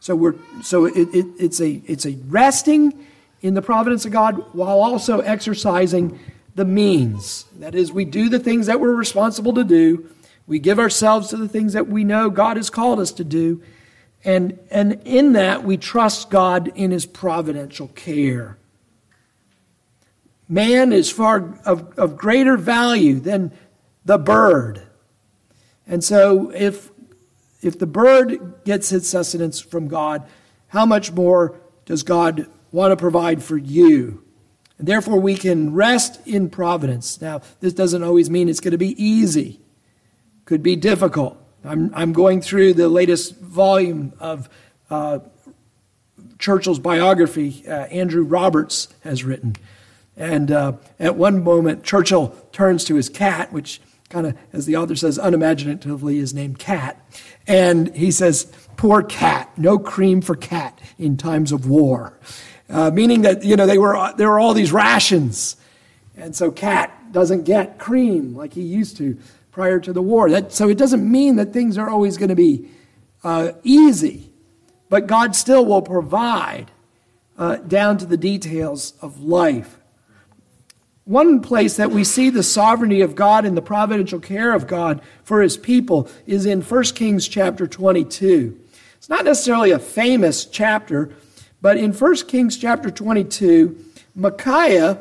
So, 0.00 0.14
we're, 0.14 0.34
so 0.62 0.84
it, 0.84 1.08
it, 1.14 1.26
it's, 1.38 1.60
a, 1.60 1.82
it's 1.86 2.06
a 2.06 2.16
resting 2.26 3.06
in 3.42 3.54
the 3.54 3.62
providence 3.62 4.06
of 4.06 4.12
God 4.12 4.54
while 4.54 4.80
also 4.80 5.20
exercising 5.20 6.18
the 6.54 6.64
means. 6.64 7.44
That 7.58 7.74
is, 7.74 7.92
we 7.92 8.04
do 8.04 8.28
the 8.28 8.38
things 8.38 8.66
that 8.66 8.80
we're 8.80 8.94
responsible 8.94 9.52
to 9.54 9.64
do, 9.64 10.08
We 10.46 10.58
give 10.58 10.78
ourselves 10.78 11.28
to 11.28 11.36
the 11.36 11.48
things 11.48 11.72
that 11.72 11.88
we 11.88 12.04
know 12.04 12.30
God 12.30 12.56
has 12.56 12.70
called 12.70 13.00
us 13.00 13.12
to 13.12 13.24
do. 13.24 13.62
And, 14.24 14.58
and 14.70 15.00
in 15.04 15.32
that, 15.32 15.64
we 15.64 15.76
trust 15.76 16.30
God 16.30 16.70
in 16.74 16.90
his 16.90 17.06
providential 17.06 17.88
care. 17.88 18.58
Man 20.48 20.92
is 20.92 21.10
far 21.10 21.58
of, 21.64 21.98
of 21.98 22.16
greater 22.16 22.56
value 22.56 23.18
than 23.18 23.52
the 24.04 24.18
bird. 24.18 24.82
And 25.86 26.04
so, 26.04 26.50
if, 26.50 26.90
if 27.62 27.78
the 27.78 27.86
bird 27.86 28.64
gets 28.64 28.92
its 28.92 29.08
sustenance 29.08 29.60
from 29.60 29.88
God, 29.88 30.26
how 30.68 30.86
much 30.86 31.12
more 31.12 31.58
does 31.84 32.02
God 32.02 32.46
want 32.72 32.90
to 32.90 32.96
provide 32.96 33.42
for 33.42 33.56
you? 33.56 34.24
And 34.78 34.88
therefore, 34.88 35.20
we 35.20 35.36
can 35.36 35.72
rest 35.74 36.26
in 36.26 36.50
providence. 36.50 37.20
Now, 37.20 37.42
this 37.60 37.72
doesn't 37.72 38.02
always 38.02 38.28
mean 38.28 38.48
it's 38.48 38.60
going 38.60 38.72
to 38.72 38.78
be 38.78 39.00
easy, 39.02 39.60
could 40.44 40.62
be 40.62 40.74
difficult. 40.74 41.38
I'm, 41.64 41.92
I'm 41.94 42.12
going 42.12 42.40
through 42.40 42.74
the 42.74 42.88
latest 42.88 43.38
volume 43.38 44.12
of 44.18 44.48
uh, 44.90 45.20
Churchill's 46.38 46.80
biography, 46.80 47.64
uh, 47.68 47.84
Andrew 47.84 48.24
Roberts 48.24 48.88
has 49.04 49.22
written. 49.22 49.54
And 50.16 50.50
uh, 50.50 50.72
at 50.98 51.16
one 51.16 51.44
moment, 51.44 51.84
Churchill 51.84 52.36
turns 52.50 52.84
to 52.86 52.96
his 52.96 53.08
cat, 53.08 53.52
which 53.52 53.80
kind 54.08 54.26
of, 54.26 54.36
as 54.52 54.66
the 54.66 54.76
author 54.76 54.96
says, 54.96 55.18
unimaginatively 55.18 56.18
is 56.18 56.34
named 56.34 56.58
Cat. 56.58 57.00
And 57.46 57.94
he 57.94 58.10
says, 58.10 58.52
Poor 58.76 59.02
cat, 59.02 59.56
no 59.56 59.78
cream 59.78 60.20
for 60.20 60.34
cat 60.34 60.80
in 60.98 61.16
times 61.16 61.52
of 61.52 61.68
war. 61.68 62.18
Uh, 62.68 62.90
meaning 62.90 63.22
that, 63.22 63.44
you 63.44 63.56
know, 63.56 63.66
they 63.66 63.78
were, 63.78 64.12
there 64.16 64.28
were 64.28 64.40
all 64.40 64.54
these 64.54 64.72
rations. 64.72 65.56
And 66.16 66.34
so 66.34 66.50
cat 66.50 67.12
doesn't 67.12 67.44
get 67.44 67.78
cream 67.78 68.34
like 68.34 68.54
he 68.54 68.62
used 68.62 68.96
to 68.98 69.18
prior 69.50 69.78
to 69.80 69.92
the 69.92 70.02
war. 70.02 70.30
That, 70.30 70.52
so 70.52 70.68
it 70.68 70.78
doesn't 70.78 71.08
mean 71.08 71.36
that 71.36 71.52
things 71.52 71.76
are 71.76 71.88
always 71.88 72.16
going 72.16 72.30
to 72.30 72.34
be 72.34 72.68
uh, 73.22 73.52
easy, 73.62 74.30
but 74.88 75.06
God 75.06 75.36
still 75.36 75.64
will 75.64 75.82
provide 75.82 76.70
uh, 77.38 77.56
down 77.56 77.98
to 77.98 78.06
the 78.06 78.16
details 78.16 78.94
of 79.00 79.22
life. 79.22 79.78
One 81.04 81.40
place 81.40 81.76
that 81.76 81.90
we 81.90 82.04
see 82.04 82.30
the 82.30 82.44
sovereignty 82.44 83.00
of 83.00 83.16
God 83.16 83.44
and 83.44 83.56
the 83.56 83.62
providential 83.62 84.20
care 84.20 84.54
of 84.54 84.66
God 84.66 85.02
for 85.24 85.42
his 85.42 85.56
people 85.56 86.08
is 86.26 86.46
in 86.46 86.62
1 86.62 86.84
Kings 86.84 87.26
chapter 87.26 87.66
22. 87.66 88.58
It's 88.96 89.08
not 89.08 89.24
necessarily 89.24 89.72
a 89.72 89.80
famous 89.80 90.44
chapter, 90.44 91.12
but 91.62 91.76
in 91.76 91.92
1 91.92 92.16
Kings 92.26 92.58
chapter 92.58 92.90
22, 92.90 93.82
Micaiah, 94.16 94.98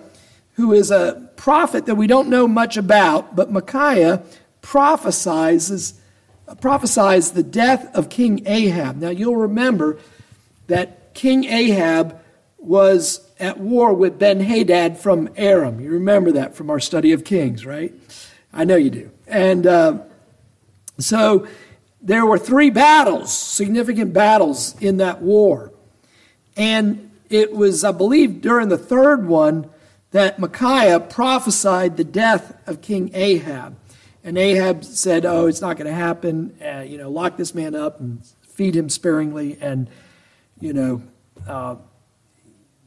who 0.54 0.71
is 0.71 0.91
a 0.91 1.30
prophet 1.36 1.88
that 1.88 1.95
we 1.95 2.06
don't 2.08 2.30
know 2.30 2.47
much 2.47 2.78
about, 2.78 3.36
but 3.36 3.52
Micaiah 3.52 4.21
prophesies, 4.62 6.00
prophesies 6.62 7.32
the 7.32 7.43
death 7.43 7.93
of 7.95 8.10
King 8.10 8.43
Ahab. 8.45 8.97
Now 8.97 9.10
you'll 9.10 9.36
remember 9.36 9.97
that 10.67 11.15
King 11.15 11.45
Ahab 11.45 12.21
was 12.60 13.28
at 13.39 13.60
war 13.60 13.91
with 13.93 14.19
Ben 14.19 14.39
Hadad 14.39 15.00
from 15.00 15.30
Aram. 15.36 15.80
You 15.80 15.89
remember 15.89 16.34
that 16.34 16.56
from 16.56 16.69
our 16.69 16.80
study 16.80 17.12
of 17.12 17.24
Kings, 17.24 17.65
right? 17.65 17.91
I 18.54 18.65
know 18.65 18.76
you 18.76 18.91
do. 18.91 19.12
And 19.28 19.65
uh, 19.65 20.00
so 21.00 21.47
there 22.02 22.26
were 22.26 22.38
three 22.38 22.69
battles, 22.69 23.36
significant 23.36 24.13
battles 24.13 24.80
in 24.80 24.97
that 24.97 25.24
war. 25.24 25.74
And 26.56 27.12
it 27.30 27.54
was, 27.54 27.84
I 27.84 27.92
believe, 27.92 28.42
during 28.42 28.70
the 28.70 28.78
third 28.78 29.28
one 29.28 29.70
that 30.12 30.40
Micaiah 30.40 31.00
prophesied 31.00 31.98
the 31.98 32.04
death 32.04 32.58
of 32.68 32.82
King 32.82 33.12
Ahab. 33.14 33.78
And 34.24 34.38
Ahab 34.38 34.84
said, 34.84 35.26
Oh, 35.26 35.48
it's 35.48 35.62
not 35.62 35.78
going 35.78 35.88
to 35.88 35.94
happen. 35.94 36.58
Uh, 36.64 36.82
you 36.82 36.98
know, 36.98 37.10
lock 37.10 37.38
this 37.38 37.56
man 37.56 37.76
up 37.76 38.00
and 38.00 38.26
feed 38.42 38.76
him 38.76 38.90
sparingly. 38.90 39.58
And, 39.60 39.90
you 40.60 40.74
know, 40.74 41.02
uh, 41.48 41.76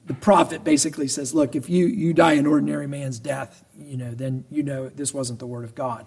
the 0.07 0.15
prophet 0.15 0.65
basically 0.65 1.09
says, 1.09 1.35
look, 1.35 1.57
if 1.57 1.71
you, 1.71 1.87
you 1.87 2.13
die 2.13 2.35
an 2.35 2.47
ordinary 2.47 2.87
man's 2.87 3.19
death, 3.19 3.65
you 3.77 3.97
know, 3.97 4.13
then 4.13 4.45
you 4.51 4.63
know 4.63 4.89
this 4.89 5.15
wasn't 5.15 5.39
the 5.39 5.47
word 5.47 5.65
of 5.65 5.75
God. 5.75 6.07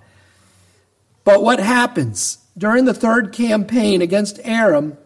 But 1.24 1.44
what 1.44 1.60
happens? 1.60 2.38
During 2.58 2.86
the 2.86 2.94
third 2.94 3.34
campaign 3.34 4.02
against 4.02 4.40
Aram, 4.44 4.98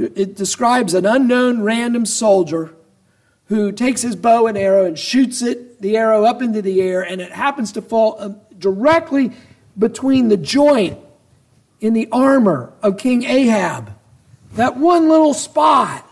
it 0.00 0.36
describes 0.36 0.94
an 0.94 1.06
unknown 1.06 1.62
random 1.62 2.06
soldier 2.06 2.74
who 3.46 3.72
takes 3.72 4.02
his 4.02 4.14
bow 4.14 4.46
and 4.46 4.56
arrow 4.56 4.84
and 4.84 4.98
shoots 4.98 5.42
it, 5.42 5.80
the 5.82 5.96
arrow 5.96 6.24
up 6.24 6.40
into 6.40 6.62
the 6.62 6.80
air, 6.80 7.02
and 7.02 7.20
it 7.20 7.32
happens 7.32 7.72
to 7.72 7.82
fall 7.82 8.16
uh, 8.18 8.30
directly 8.58 9.32
between 9.78 10.28
the 10.28 10.36
joint 10.36 10.98
in 11.80 11.92
the 11.94 12.08
armor 12.12 12.72
of 12.82 12.96
King 12.96 13.24
Ahab. 13.24 13.92
That 14.52 14.76
one 14.76 15.08
little 15.08 15.34
spot 15.34 16.08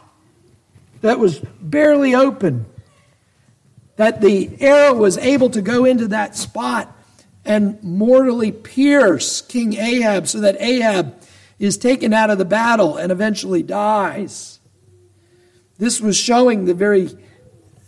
that 1.01 1.19
was 1.19 1.39
barely 1.61 2.15
open, 2.15 2.67
that 3.97 4.21
the 4.21 4.51
arrow 4.61 4.95
was 4.95 5.17
able 5.19 5.51
to 5.51 5.63
go 5.63 5.85
into 5.85 6.09
that 6.09 6.35
spot 6.35 6.93
and 7.45 7.83
mortally 7.83 8.53
pierce 8.53 9.41
King 9.43 9.75
Ahab 9.75 10.29
so 10.29 10.41
that 10.41 10.61
Ahab 10.61 11.18
is 11.59 11.77
taken 11.77 12.13
out 12.13 12.31
of 12.31 12.39
the 12.39 12.45
battle 12.45 12.97
and 12.97 13.11
eventually 13.11 13.63
dies. 13.63 14.61
This 15.79 16.01
was 16.01 16.17
showing 16.17 16.65
the 16.65 16.75
very 16.75 17.11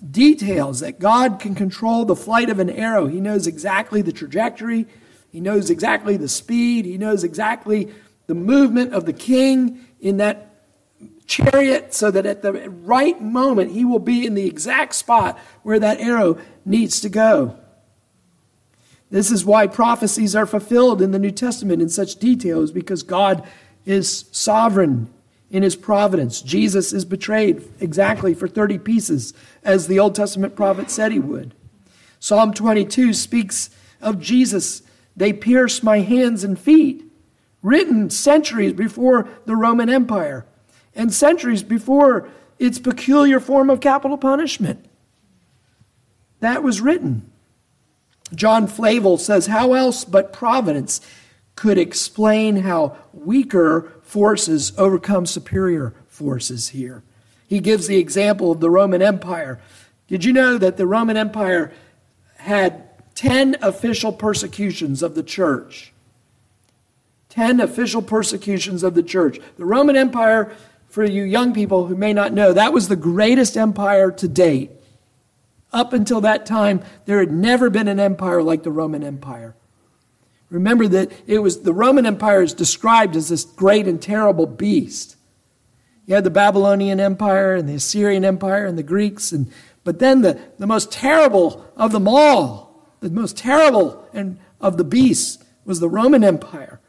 details 0.08 0.80
that 0.80 0.98
God 0.98 1.40
can 1.40 1.54
control 1.54 2.04
the 2.04 2.16
flight 2.16 2.48
of 2.48 2.58
an 2.58 2.70
arrow. 2.70 3.06
He 3.06 3.20
knows 3.20 3.46
exactly 3.46 4.02
the 4.02 4.12
trajectory, 4.12 4.86
He 5.30 5.40
knows 5.40 5.70
exactly 5.70 6.16
the 6.16 6.28
speed, 6.28 6.84
He 6.84 6.98
knows 6.98 7.22
exactly 7.24 7.92
the 8.26 8.34
movement 8.34 8.94
of 8.94 9.06
the 9.06 9.12
king 9.12 9.84
in 10.00 10.16
that 10.18 10.50
chariot 11.26 11.94
so 11.94 12.10
that 12.10 12.26
at 12.26 12.42
the 12.42 12.52
right 12.52 13.20
moment 13.20 13.70
he 13.70 13.84
will 13.84 14.00
be 14.00 14.26
in 14.26 14.34
the 14.34 14.46
exact 14.46 14.94
spot 14.94 15.38
where 15.62 15.78
that 15.78 16.00
arrow 16.00 16.38
needs 16.64 17.00
to 17.00 17.08
go. 17.08 17.56
This 19.10 19.30
is 19.30 19.44
why 19.44 19.66
prophecies 19.66 20.36
are 20.36 20.46
fulfilled 20.46 21.02
in 21.02 21.10
the 21.10 21.18
New 21.18 21.32
Testament 21.32 21.82
in 21.82 21.88
such 21.88 22.16
details 22.16 22.70
because 22.70 23.02
God 23.02 23.46
is 23.84 24.26
sovereign 24.30 25.12
in 25.50 25.64
his 25.64 25.74
providence. 25.74 26.40
Jesus 26.40 26.92
is 26.92 27.04
betrayed 27.04 27.62
exactly 27.80 28.34
for 28.34 28.46
30 28.46 28.78
pieces 28.78 29.34
as 29.64 29.86
the 29.86 29.98
Old 29.98 30.14
Testament 30.14 30.54
prophet 30.54 30.90
said 30.90 31.10
he 31.10 31.18
would. 31.18 31.54
Psalm 32.20 32.54
22 32.54 33.12
speaks 33.12 33.70
of 34.00 34.20
Jesus. 34.20 34.82
They 35.16 35.32
pierced 35.32 35.82
my 35.82 36.00
hands 36.00 36.44
and 36.44 36.58
feet, 36.58 37.04
written 37.62 38.10
centuries 38.10 38.74
before 38.74 39.28
the 39.44 39.56
Roman 39.56 39.90
Empire 39.90 40.46
and 40.94 41.12
centuries 41.12 41.62
before 41.62 42.28
its 42.58 42.78
peculiar 42.78 43.40
form 43.40 43.70
of 43.70 43.80
capital 43.80 44.18
punishment. 44.18 44.84
That 46.40 46.62
was 46.62 46.80
written. 46.80 47.29
John 48.34 48.66
Flavel 48.66 49.18
says, 49.18 49.46
How 49.46 49.74
else 49.74 50.04
but 50.04 50.32
providence 50.32 51.00
could 51.56 51.78
explain 51.78 52.56
how 52.56 52.96
weaker 53.12 53.92
forces 54.02 54.72
overcome 54.78 55.26
superior 55.26 55.94
forces 56.08 56.68
here? 56.68 57.02
He 57.46 57.60
gives 57.60 57.86
the 57.86 57.98
example 57.98 58.52
of 58.52 58.60
the 58.60 58.70
Roman 58.70 59.02
Empire. 59.02 59.60
Did 60.08 60.24
you 60.24 60.32
know 60.32 60.58
that 60.58 60.76
the 60.76 60.86
Roman 60.86 61.16
Empire 61.16 61.72
had 62.36 62.84
10 63.14 63.56
official 63.60 64.12
persecutions 64.12 65.02
of 65.02 65.14
the 65.14 65.22
church? 65.22 65.92
10 67.30 67.60
official 67.60 68.02
persecutions 68.02 68.82
of 68.82 68.94
the 68.94 69.02
church. 69.02 69.38
The 69.56 69.64
Roman 69.64 69.96
Empire 69.96 70.52
for 70.90 71.04
you 71.04 71.22
young 71.22 71.54
people 71.54 71.86
who 71.86 71.94
may 71.94 72.12
not 72.12 72.32
know, 72.32 72.52
that 72.52 72.72
was 72.72 72.88
the 72.88 72.96
greatest 72.96 73.56
empire 73.56 74.10
to 74.10 74.28
date. 74.28 74.72
Up 75.72 75.92
until 75.92 76.20
that 76.22 76.46
time, 76.46 76.82
there 77.06 77.20
had 77.20 77.30
never 77.30 77.70
been 77.70 77.88
an 77.88 78.00
empire 78.00 78.42
like 78.42 78.62
the 78.62 78.72
Roman 78.72 79.04
Empire. 79.04 79.54
Remember 80.50 80.88
that 80.88 81.12
it 81.26 81.38
was 81.38 81.62
the 81.62 81.72
Roman 81.72 82.06
Empire 82.06 82.42
is 82.42 82.54
described 82.54 83.14
as 83.14 83.28
this 83.28 83.44
great 83.44 83.86
and 83.86 84.02
terrible 84.02 84.46
beast. 84.46 85.16
You 86.06 86.16
had 86.16 86.24
the 86.24 86.30
Babylonian 86.30 86.98
Empire 86.98 87.54
and 87.54 87.68
the 87.68 87.74
Assyrian 87.74 88.24
Empire 88.24 88.66
and 88.66 88.76
the 88.76 88.82
Greeks, 88.82 89.30
and 89.30 89.50
but 89.84 90.00
then 90.00 90.22
the, 90.22 90.40
the 90.58 90.66
most 90.66 90.90
terrible 90.90 91.64
of 91.76 91.92
them 91.92 92.08
all, 92.08 92.94
the 92.98 93.10
most 93.10 93.36
terrible 93.36 94.08
and 94.12 94.38
of 94.60 94.76
the 94.76 94.84
beasts 94.84 95.42
was 95.64 95.78
the 95.78 95.88
Roman 95.88 96.24
Empire 96.24 96.80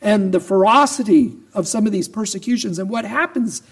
and 0.00 0.32
the 0.32 0.40
ferocity 0.40 1.34
of 1.54 1.66
some 1.66 1.86
of 1.86 1.92
these 1.92 2.08
persecutions. 2.08 2.78
And 2.78 2.90
what 2.90 3.04
happens? 3.04 3.62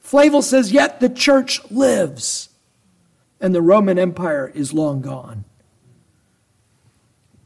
Flavel 0.00 0.42
says, 0.42 0.72
Yet 0.72 0.98
the 1.00 1.08
church 1.08 1.60
lives, 1.70 2.48
and 3.42 3.52
the 3.52 3.60
Roman 3.60 3.98
Empire 3.98 4.50
is 4.54 4.72
long 4.72 5.02
gone. 5.02 5.44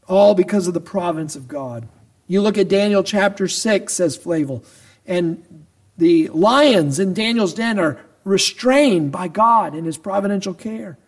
All 0.07 0.35
because 0.35 0.67
of 0.67 0.75
the 0.75 0.79
providence 0.79 1.35
of 1.35 1.47
God. 1.47 1.87
You 2.27 2.41
look 2.41 2.57
at 2.57 2.69
Daniel 2.69 3.03
chapter 3.03 3.47
6, 3.47 3.91
says 3.91 4.15
Flavel, 4.15 4.63
and 5.07 5.65
the 5.97 6.27
lions 6.29 6.99
in 6.99 7.15
Daniel's 7.15 7.55
den 7.55 7.79
are 7.79 7.99
restrained 8.23 9.11
by 9.11 9.27
God 9.27 9.73
in 9.73 9.85
his 9.85 9.97
providential 9.97 10.53
care. 10.53 10.99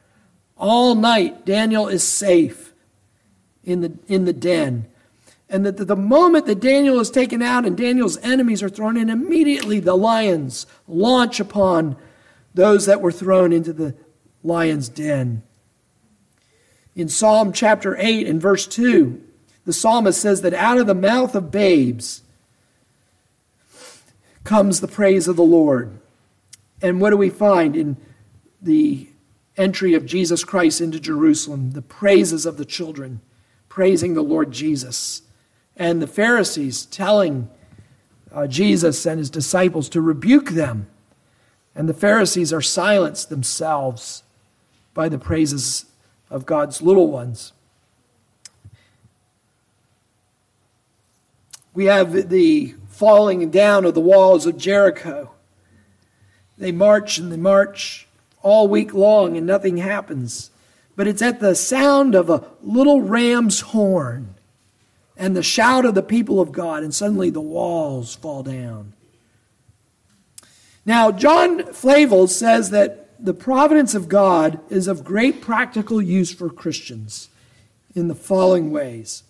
All 0.58 0.96
night, 0.96 1.46
Daniel 1.46 1.88
is 1.88 2.04
safe 2.04 2.74
in 3.64 3.82
the, 3.82 3.98
in 4.08 4.26
the 4.26 4.34
den. 4.34 4.88
And 5.50 5.66
that 5.66 5.78
the 5.88 5.96
moment 5.96 6.48
that 6.48 6.60
Daniel 6.60 7.00
is 7.00 7.12
taken 7.12 7.42
out 7.42 7.66
and 7.66 7.78
Daniel's 7.78 8.18
enemies 8.18 8.64
are 8.64 8.70
thrown 8.70 8.98
in, 8.98 9.10
immediately 9.10 9.80
the 9.80 9.96
lions 9.96 10.66
launch 10.88 11.40
upon 11.40 11.96
those 12.56 12.88
that 12.88 13.02
were 13.02 13.12
thrown 13.12 13.54
into 13.54 13.72
the 13.72 13.96
lion's 14.44 14.90
den. 14.90 15.44
In 16.96 17.08
Psalm 17.08 17.54
chapter 17.54 17.96
8 17.98 18.28
and 18.28 18.42
verse 18.42 18.68
2, 18.68 19.22
the 19.66 19.74
psalmist 19.74 20.22
says 20.22 20.42
that 20.42 20.54
out 20.54 20.78
of 20.78 20.88
the 20.88 20.96
mouth 20.96 21.36
of 21.36 21.52
babes 21.52 22.24
comes 24.44 24.82
the 24.82 24.88
praise 24.88 25.28
of 25.28 25.36
the 25.36 25.44
Lord. 25.44 26.00
And 26.82 27.00
what 27.00 27.12
do 27.12 27.18
we 27.18 27.30
find 27.30 27.76
in 27.76 27.98
the 28.62 29.10
entry 29.58 29.94
of 29.94 30.06
Jesus 30.06 30.44
Christ 30.44 30.82
into 30.82 31.00
Jerusalem? 31.00 31.72
The 31.72 31.82
praises 31.82 32.46
of 32.46 32.58
the 32.58 32.66
children, 32.66 33.22
praising 33.68 34.14
the 34.14 34.22
Lord 34.22 34.52
Jesus. 34.52 35.22
And 35.76 36.02
the 36.02 36.08
Pharisees 36.08 36.86
telling 36.86 37.50
uh, 38.32 38.48
Jesus 38.48 39.06
and 39.06 39.20
his 39.20 39.30
disciples 39.30 39.90
to 39.90 40.02
rebuke 40.02 40.50
them. 40.50 40.88
And 41.76 41.88
the 41.88 41.94
Pharisees 41.94 42.52
are 42.52 42.62
silenced 42.62 43.30
themselves 43.30 44.24
by 44.94 45.10
the 45.10 45.20
praises 45.20 45.86
of 46.30 46.46
God's 46.46 46.82
little 46.82 47.10
ones. 47.10 47.54
We 51.74 51.86
have 51.86 52.30
the 52.30 52.76
falling 52.90 53.50
down 53.50 53.86
of 53.86 53.94
the 53.94 54.02
walls 54.02 54.46
of 54.46 54.58
Jericho. 54.58 55.32
They 56.58 56.72
march 56.72 57.18
and 57.18 57.32
they 57.32 57.38
march 57.38 58.08
all 58.42 58.68
week 58.68 58.94
long 58.94 59.38
and 59.38 59.48
nothing 59.48 59.78
happens. 59.78 60.52
But 60.96 61.08
it's 61.08 61.22
at 61.22 61.40
the 61.40 61.56
sound 61.56 62.16
of 62.16 62.30
a 62.30 62.44
little 62.62 63.02
ram's 63.02 63.62
horn 63.62 64.36
and 65.16 65.36
the 65.36 65.44
shout 65.44 65.86
of 65.86 65.96
the 65.96 66.02
people 66.02 66.40
of 66.40 66.54
God, 66.54 66.82
and 66.82 66.96
suddenly 66.96 67.30
the 67.30 67.42
walls 67.42 68.16
fall 68.16 68.42
down. 68.42 68.94
Now, 70.86 71.12
John 71.12 71.74
Flavel 71.74 72.28
says 72.28 72.70
that 72.70 73.09
the 73.20 73.34
providence 73.34 73.96
of 73.96 74.08
God 74.08 74.62
is 74.70 74.88
of 74.88 75.04
great 75.04 75.42
practical 75.42 76.02
use 76.02 76.34
for 76.34 76.50
Christians 76.50 77.28
in 77.94 78.08
the 78.08 78.16
following 78.16 78.72
ways. 78.72 79.24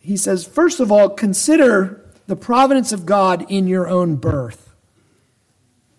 He 0.00 0.16
says, 0.16 0.46
first 0.46 0.80
of 0.80 0.90
all, 0.90 1.10
consider 1.10 2.00
the 2.26 2.36
providence 2.36 2.92
of 2.92 3.04
God 3.04 3.44
in 3.50 3.66
your 3.66 3.86
own 3.88 4.16
birth. 4.16 4.70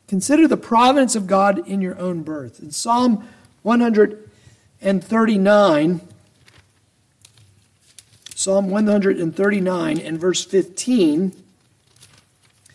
Consider 0.07 0.47
the 0.47 0.57
providence 0.57 1.15
of 1.15 1.27
God 1.27 1.67
in 1.67 1.79
your 1.81 1.99
own 1.99 2.23
birth. 2.23 2.59
In 2.59 2.71
Psalm 2.71 3.27
139, 3.63 6.01
Psalm 8.35 8.69
139 8.69 9.99
and 9.99 10.19
verse 10.19 10.43
15, 10.45 11.31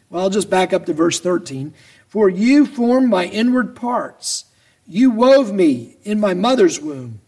well, 0.08 0.22
I'll 0.24 0.30
just 0.30 0.50
back 0.50 0.72
up 0.72 0.86
to 0.86 0.92
verse 0.92 1.20
13. 1.20 1.72
For 2.10 2.28
you 2.28 2.66
formed 2.66 3.08
my 3.08 3.26
inward 3.26 3.76
parts. 3.76 4.46
You 4.84 5.12
wove 5.12 5.52
me 5.52 5.96
in 6.02 6.18
my 6.18 6.34
mother's 6.34 6.80
womb. 6.80 7.20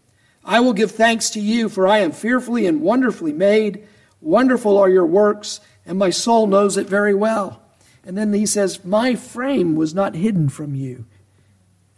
I 0.43 0.59
will 0.59 0.73
give 0.73 0.91
thanks 0.91 1.29
to 1.31 1.39
you, 1.39 1.69
for 1.69 1.87
I 1.87 1.99
am 1.99 2.11
fearfully 2.11 2.67
and 2.67 2.81
wonderfully 2.81 3.31
made. 3.31 3.87
Wonderful 4.19 4.77
are 4.77 4.89
your 4.89 5.05
works, 5.05 5.61
and 5.85 5.97
my 5.97 6.09
soul 6.09 6.47
knows 6.47 6.75
it 6.75 6.87
very 6.87 7.13
well. 7.13 7.61
And 8.05 8.17
then 8.17 8.33
he 8.33 8.45
says, 8.45 8.83
My 8.83 9.15
frame 9.15 9.77
was 9.77 9.93
not 9.93 10.15
hidden 10.15 10.49
from 10.49 10.75
you. 10.75 11.05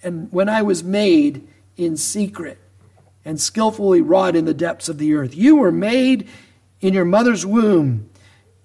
And 0.03 0.31
when 0.31 0.47
I 0.47 0.61
was 0.61 0.83
made 0.83 1.47
in 1.77 1.97
secret 1.97 2.59
and 3.25 3.41
skillfully 3.41 4.01
wrought 4.01 4.35
in 4.35 4.45
the 4.45 4.53
depths 4.53 4.89
of 4.89 4.99
the 4.99 5.15
earth, 5.15 5.35
you 5.35 5.55
were 5.55 5.71
made 5.71 6.29
in 6.81 6.93
your 6.93 7.05
mother's 7.05 7.47
womb, 7.47 8.11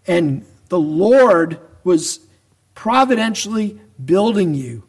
and 0.06 0.44
the 0.68 0.78
Lord 0.78 1.59
was 1.85 2.20
providentially 2.74 3.80
building 4.05 4.55
you 4.55 4.85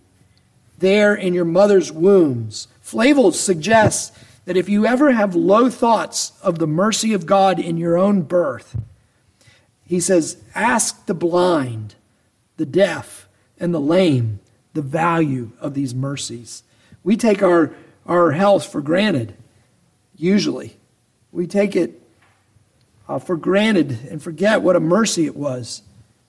there 0.78 1.13
in 1.13 1.34
your 1.34 1.45
mother's 1.45 1.91
wombs. 1.91 2.67
Flavel 2.82 3.32
suggests 3.32 4.17
that 4.45 4.58
if 4.58 4.67
you 4.67 4.86
ever 4.86 5.12
have 5.12 5.36
low 5.36 5.69
thoughts 5.69 6.34
of 6.41 6.60
the 6.60 6.67
mercy 6.67 7.13
of 7.13 7.26
God 7.26 7.60
in 7.60 7.78
your 7.78 7.97
own 7.97 8.24
birth, 8.24 8.76
he 9.86 10.00
says, 10.00 10.38
ask 10.56 11.06
the 11.06 11.13
blind, 11.13 11.95
the 12.58 12.65
deaf, 12.65 13.28
and 13.60 13.74
the 13.74 13.80
lame 13.80 14.39
the 14.74 14.82
value 14.82 15.52
of 15.60 15.74
these 15.74 15.93
mercies. 15.93 16.63
We 17.04 17.17
take 17.17 17.43
our, 17.43 17.74
our 18.06 18.32
health 18.32 18.65
for 18.71 18.82
granted, 18.82 19.36
usually. 20.15 20.78
We 21.32 21.47
take 21.47 21.76
it 21.76 22.02
uh, 23.08 23.19
for 23.19 23.36
granted 23.36 24.08
and 24.10 24.21
forget 24.21 24.62
what 24.62 24.76
a 24.76 24.80
mercy 24.80 25.26
it 25.26 25.36
was 25.36 25.84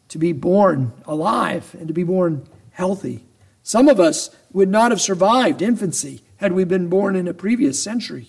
to 0.08 0.18
be 0.18 0.32
born 0.32 0.92
alive 1.06 1.74
and 1.78 1.88
to 1.88 1.94
be 1.94 2.04
born 2.04 2.46
healthy. 2.72 3.24
Some 3.62 3.88
of 3.88 4.00
us 4.00 4.30
would 4.52 4.68
not 4.68 4.90
have 4.90 5.00
survived 5.00 5.62
infancy 5.62 6.22
had 6.36 6.52
we 6.52 6.64
been 6.64 6.88
born 6.88 7.14
in 7.14 7.28
a 7.28 7.34
previous 7.34 7.82
century. 7.82 8.28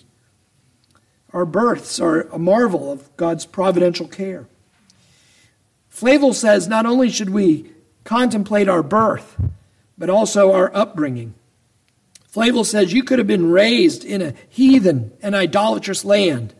Our 1.32 1.44
births 1.44 1.98
are 1.98 2.22
a 2.28 2.38
marvel 2.38 2.92
of 2.92 3.14
God's 3.16 3.44
providential 3.44 4.06
care. 4.06 4.46
Flavel 5.88 6.32
says 6.32 6.68
not 6.68 6.86
only 6.86 7.10
should 7.10 7.30
we 7.30 7.72
contemplate 8.04 8.68
our 8.68 8.82
birth, 8.82 9.36
but 9.98 10.10
also 10.10 10.52
our 10.52 10.74
upbringing. 10.74 11.34
Flavel 12.28 12.64
says 12.64 12.92
you 12.92 13.04
could 13.04 13.18
have 13.18 13.28
been 13.28 13.50
raised 13.50 14.04
in 14.04 14.20
a 14.22 14.34
heathen 14.48 15.12
and 15.22 15.34
idolatrous 15.34 16.04
land. 16.04 16.52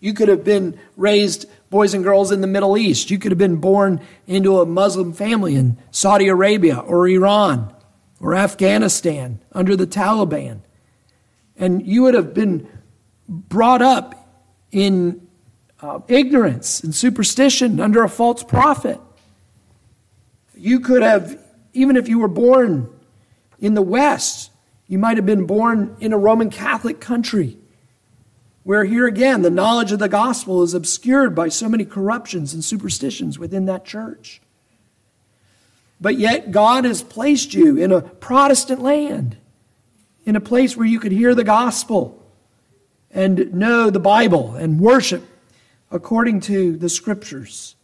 You 0.00 0.12
could 0.12 0.28
have 0.28 0.44
been 0.44 0.78
raised, 0.96 1.46
boys 1.70 1.94
and 1.94 2.04
girls, 2.04 2.30
in 2.30 2.40
the 2.40 2.46
Middle 2.46 2.76
East. 2.76 3.10
You 3.10 3.18
could 3.18 3.32
have 3.32 3.38
been 3.38 3.56
born 3.56 4.00
into 4.26 4.60
a 4.60 4.66
Muslim 4.66 5.12
family 5.12 5.56
in 5.56 5.76
Saudi 5.90 6.28
Arabia 6.28 6.78
or 6.78 7.08
Iran 7.08 7.74
or 8.20 8.34
Afghanistan 8.34 9.40
under 9.52 9.76
the 9.76 9.86
Taliban. 9.86 10.60
And 11.56 11.86
you 11.86 12.02
would 12.02 12.14
have 12.14 12.34
been 12.34 12.68
brought 13.28 13.82
up 13.82 14.28
in 14.70 15.26
uh, 15.80 16.00
ignorance 16.08 16.82
and 16.82 16.94
superstition 16.94 17.80
under 17.80 18.02
a 18.02 18.08
false 18.08 18.42
prophet. 18.42 19.00
You 20.56 20.80
could 20.80 21.02
have, 21.02 21.38
even 21.72 21.96
if 21.96 22.08
you 22.08 22.18
were 22.18 22.28
born 22.28 22.88
in 23.60 23.74
the 23.74 23.82
West, 23.82 24.50
you 24.86 24.98
might 24.98 25.16
have 25.16 25.26
been 25.26 25.46
born 25.46 25.96
in 26.00 26.12
a 26.12 26.18
Roman 26.18 26.50
Catholic 26.50 27.00
country 27.00 27.58
where 28.64 28.84
here 28.84 29.06
again 29.06 29.42
the 29.42 29.50
knowledge 29.50 29.92
of 29.92 29.98
the 29.98 30.08
gospel 30.08 30.62
is 30.62 30.74
obscured 30.74 31.34
by 31.34 31.48
so 31.48 31.68
many 31.68 31.84
corruptions 31.84 32.52
and 32.52 32.64
superstitions 32.64 33.38
within 33.38 33.66
that 33.66 33.84
church. 33.84 34.40
But 36.00 36.16
yet 36.16 36.50
God 36.50 36.84
has 36.84 37.02
placed 37.02 37.54
you 37.54 37.76
in 37.76 37.92
a 37.92 38.00
Protestant 38.02 38.82
land, 38.82 39.36
in 40.26 40.34
a 40.34 40.40
place 40.40 40.76
where 40.76 40.86
you 40.86 40.98
could 40.98 41.12
hear 41.12 41.34
the 41.34 41.44
gospel 41.44 42.20
and 43.10 43.54
know 43.54 43.90
the 43.90 44.00
Bible 44.00 44.54
and 44.54 44.80
worship 44.80 45.22
according 45.90 46.40
to 46.40 46.76
the 46.76 46.88
scriptures. 46.88 47.76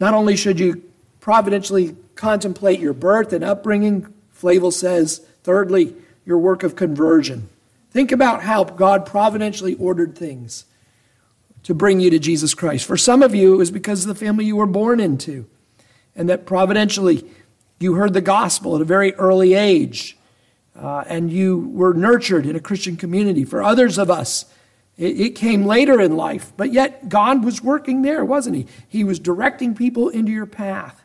Not 0.00 0.14
only 0.14 0.36
should 0.36 0.58
you 0.58 0.82
providentially 1.20 1.96
contemplate 2.14 2.80
your 2.80 2.92
birth 2.92 3.32
and 3.32 3.44
upbringing, 3.44 4.12
Flavel 4.32 4.70
says, 4.70 5.18
thirdly, 5.44 5.94
your 6.24 6.38
work 6.38 6.62
of 6.62 6.76
conversion. 6.76 7.48
Think 7.96 8.12
about 8.12 8.42
how 8.42 8.62
God 8.62 9.06
providentially 9.06 9.72
ordered 9.76 10.18
things 10.18 10.66
to 11.62 11.72
bring 11.72 11.98
you 11.98 12.10
to 12.10 12.18
Jesus 12.18 12.52
Christ. 12.52 12.84
For 12.84 12.98
some 12.98 13.22
of 13.22 13.34
you, 13.34 13.54
it 13.54 13.56
was 13.56 13.70
because 13.70 14.04
of 14.04 14.08
the 14.08 14.26
family 14.26 14.44
you 14.44 14.56
were 14.56 14.66
born 14.66 15.00
into, 15.00 15.46
and 16.14 16.28
that 16.28 16.44
providentially 16.44 17.24
you 17.80 17.94
heard 17.94 18.12
the 18.12 18.20
gospel 18.20 18.76
at 18.76 18.82
a 18.82 18.84
very 18.84 19.14
early 19.14 19.54
age, 19.54 20.18
uh, 20.78 21.04
and 21.06 21.32
you 21.32 21.70
were 21.72 21.94
nurtured 21.94 22.44
in 22.44 22.54
a 22.54 22.60
Christian 22.60 22.98
community. 22.98 23.46
For 23.46 23.62
others 23.62 23.96
of 23.96 24.10
us, 24.10 24.44
it, 24.98 25.18
it 25.18 25.30
came 25.30 25.64
later 25.64 25.98
in 25.98 26.18
life, 26.18 26.52
but 26.58 26.74
yet 26.74 27.08
God 27.08 27.46
was 27.46 27.62
working 27.62 28.02
there, 28.02 28.26
wasn't 28.26 28.56
He? 28.56 28.66
He 28.86 29.04
was 29.04 29.18
directing 29.18 29.74
people 29.74 30.10
into 30.10 30.32
your 30.32 30.44
path. 30.44 31.02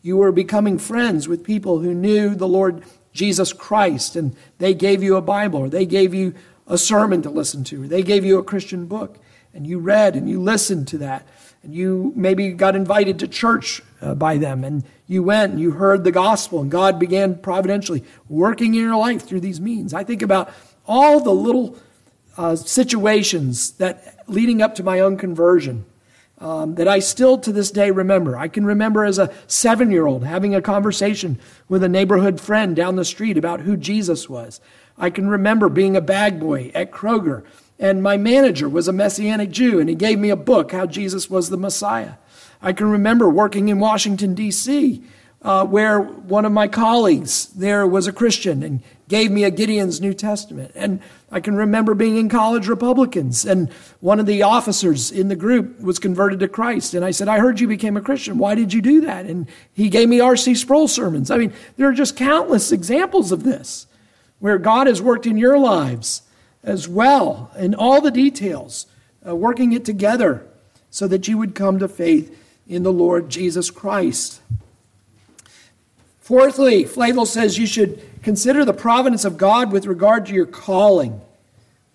You 0.00 0.16
were 0.16 0.32
becoming 0.32 0.78
friends 0.78 1.28
with 1.28 1.44
people 1.44 1.80
who 1.80 1.92
knew 1.92 2.34
the 2.34 2.48
Lord 2.48 2.84
Jesus 3.12 3.52
Christ 3.52 4.16
and 4.16 4.34
they 4.58 4.74
gave 4.74 5.02
you 5.02 5.16
a 5.16 5.22
Bible 5.22 5.60
or 5.60 5.68
they 5.68 5.86
gave 5.86 6.14
you 6.14 6.34
a 6.66 6.78
sermon 6.78 7.22
to 7.22 7.30
listen 7.30 7.64
to 7.64 7.84
or 7.84 7.86
they 7.86 8.02
gave 8.02 8.24
you 8.24 8.38
a 8.38 8.44
Christian 8.44 8.86
book 8.86 9.18
and 9.54 9.66
you 9.66 9.78
read 9.78 10.16
and 10.16 10.28
you 10.28 10.40
listened 10.40 10.88
to 10.88 10.98
that 10.98 11.26
and 11.62 11.74
you 11.74 12.12
maybe 12.16 12.52
got 12.52 12.74
invited 12.74 13.18
to 13.18 13.28
church 13.28 13.82
uh, 14.00 14.14
by 14.14 14.38
them 14.38 14.64
and 14.64 14.84
you 15.06 15.22
went 15.22 15.52
and 15.52 15.60
you 15.60 15.72
heard 15.72 16.04
the 16.04 16.12
gospel 16.12 16.60
and 16.60 16.70
God 16.70 16.98
began 16.98 17.36
providentially 17.36 18.02
working 18.28 18.74
in 18.74 18.80
your 18.80 18.96
life 18.96 19.22
through 19.22 19.40
these 19.40 19.60
means. 19.60 19.92
I 19.92 20.04
think 20.04 20.22
about 20.22 20.50
all 20.86 21.20
the 21.20 21.30
little 21.30 21.78
uh, 22.36 22.56
situations 22.56 23.72
that 23.72 24.24
leading 24.26 24.62
up 24.62 24.74
to 24.76 24.82
my 24.82 25.00
own 25.00 25.16
conversion 25.16 25.84
um, 26.42 26.74
that 26.74 26.88
I 26.88 26.98
still 26.98 27.38
to 27.38 27.52
this 27.52 27.70
day 27.70 27.92
remember. 27.92 28.36
I 28.36 28.48
can 28.48 28.66
remember 28.66 29.04
as 29.04 29.18
a 29.18 29.32
seven 29.46 29.92
year 29.92 30.06
old 30.06 30.24
having 30.24 30.54
a 30.54 30.60
conversation 30.60 31.38
with 31.68 31.84
a 31.84 31.88
neighborhood 31.88 32.40
friend 32.40 32.74
down 32.74 32.96
the 32.96 33.04
street 33.04 33.38
about 33.38 33.60
who 33.60 33.76
Jesus 33.76 34.28
was. 34.28 34.60
I 34.98 35.08
can 35.08 35.28
remember 35.28 35.68
being 35.68 35.96
a 35.96 36.00
bag 36.00 36.40
boy 36.40 36.72
at 36.74 36.90
Kroger 36.90 37.44
And 37.78 38.02
my 38.02 38.16
manager 38.16 38.68
was 38.68 38.88
a 38.88 38.92
Messianic 38.92 39.50
Jew, 39.50 39.80
and 39.80 39.88
he 39.88 39.94
gave 39.94 40.18
me 40.18 40.30
a 40.30 40.36
book, 40.36 40.72
How 40.72 40.84
Jesus 40.84 41.30
Was 41.30 41.48
the 41.48 41.56
Messiah. 41.56 42.14
I 42.60 42.72
can 42.72 42.90
remember 42.90 43.30
working 43.30 43.68
in 43.68 43.78
Washington, 43.78 44.34
D.C., 44.34 45.02
uh, 45.42 45.64
where 45.64 46.00
one 46.00 46.44
of 46.44 46.52
my 46.52 46.68
colleagues 46.68 47.46
there 47.46 47.86
was 47.86 48.06
a 48.06 48.12
Christian 48.12 48.62
and 48.62 48.80
gave 49.12 49.30
me 49.30 49.44
a 49.44 49.50
Gideon's 49.50 50.00
New 50.00 50.14
Testament. 50.14 50.72
And 50.74 50.98
I 51.30 51.40
can 51.40 51.54
remember 51.54 51.92
being 51.92 52.16
in 52.16 52.30
college 52.30 52.66
Republicans, 52.66 53.44
and 53.44 53.70
one 54.00 54.18
of 54.18 54.24
the 54.24 54.42
officers 54.42 55.12
in 55.12 55.28
the 55.28 55.36
group 55.36 55.78
was 55.82 55.98
converted 55.98 56.40
to 56.40 56.48
Christ. 56.48 56.94
And 56.94 57.04
I 57.04 57.10
said, 57.10 57.28
I 57.28 57.38
heard 57.38 57.60
you 57.60 57.68
became 57.68 57.98
a 57.98 58.00
Christian. 58.00 58.38
Why 58.38 58.54
did 58.54 58.72
you 58.72 58.80
do 58.80 59.02
that? 59.02 59.26
And 59.26 59.48
he 59.74 59.90
gave 59.90 60.08
me 60.08 60.20
R.C. 60.20 60.54
Sproul 60.54 60.88
sermons. 60.88 61.30
I 61.30 61.36
mean, 61.36 61.52
there 61.76 61.90
are 61.90 61.92
just 61.92 62.16
countless 62.16 62.72
examples 62.72 63.32
of 63.32 63.42
this 63.42 63.86
where 64.38 64.56
God 64.56 64.86
has 64.86 65.02
worked 65.02 65.26
in 65.26 65.36
your 65.36 65.58
lives 65.58 66.22
as 66.64 66.88
well, 66.88 67.50
in 67.58 67.74
all 67.74 68.00
the 68.00 68.10
details, 68.10 68.86
uh, 69.28 69.36
working 69.36 69.74
it 69.74 69.84
together 69.84 70.46
so 70.88 71.06
that 71.06 71.28
you 71.28 71.36
would 71.36 71.54
come 71.54 71.78
to 71.80 71.86
faith 71.86 72.34
in 72.66 72.82
the 72.82 72.92
Lord 72.94 73.28
Jesus 73.28 73.70
Christ. 73.70 74.40
Fourthly, 76.22 76.84
Flavel 76.84 77.26
says 77.26 77.58
you 77.58 77.66
should 77.66 78.00
consider 78.22 78.64
the 78.64 78.72
providence 78.72 79.24
of 79.24 79.36
God 79.36 79.72
with 79.72 79.86
regard 79.86 80.24
to 80.26 80.32
your 80.32 80.46
calling. 80.46 81.20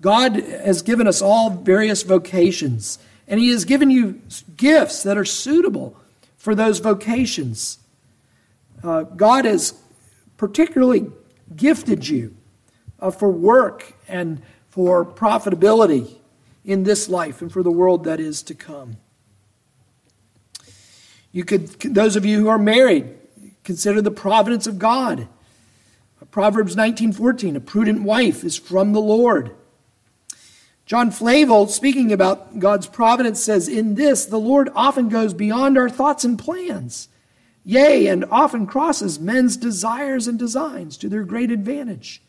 God 0.02 0.36
has 0.36 0.82
given 0.82 1.08
us 1.08 1.22
all 1.22 1.50
various 1.50 2.04
vocations, 2.04 3.00
and 3.26 3.40
He 3.40 3.52
has 3.52 3.64
given 3.64 3.90
you 3.90 4.22
gifts 4.58 5.02
that 5.04 5.18
are 5.18 5.26
suitable 5.26 5.96
for 6.38 6.54
those 6.54 6.80
vocations. 6.80 7.80
Uh, 8.84 9.04
God 9.04 9.46
has 9.46 9.76
particularly 10.36 11.08
gifted 11.56 12.10
you 12.10 12.36
uh, 13.00 13.12
for 13.12 13.30
work 13.30 13.94
and 14.10 14.42
for 14.70 15.06
profitability 15.06 16.16
in 16.66 16.84
this 16.84 17.08
life 17.08 17.42
and 17.42 17.50
for 17.50 17.64
the 17.64 17.72
world 17.72 18.04
that 18.04 18.20
is 18.20 18.44
to 18.44 18.54
come. 18.54 18.98
You 21.32 21.46
could, 21.46 21.70
those 21.80 22.18
of 22.18 22.26
you 22.26 22.40
who 22.40 22.50
are 22.50 22.60
married, 22.60 23.18
consider 23.68 24.02
the 24.02 24.10
providence 24.10 24.66
of 24.66 24.80
God. 24.80 25.28
Proverbs 26.32 26.76
19:14, 26.76 27.58
a 27.58 27.60
prudent 27.60 28.02
wife 28.02 28.46
is 28.46 28.58
from 28.58 28.94
the 28.94 29.02
Lord. 29.02 29.52
John 30.86 31.12
Flavel, 31.12 31.68
speaking 31.68 32.14
about 32.14 32.60
God's 32.60 32.88
providence, 32.88 33.44
says, 33.44 33.68
In 33.68 33.96
this, 33.96 34.24
the 34.24 34.40
Lord 34.40 34.70
often 34.74 35.10
goes 35.10 35.34
beyond 35.34 35.78
our 35.78 35.90
thoughts 35.90 36.24
and 36.24 36.40
plans, 36.40 37.10
yea, 37.66 38.08
and 38.08 38.24
often 38.32 38.68
crosses 38.68 39.20
men's 39.20 39.58
desires 39.58 40.30
and 40.30 40.40
designs 40.40 40.96
to 40.98 41.10
their 41.10 41.24
great 41.24 41.52
advantage. 41.52 42.22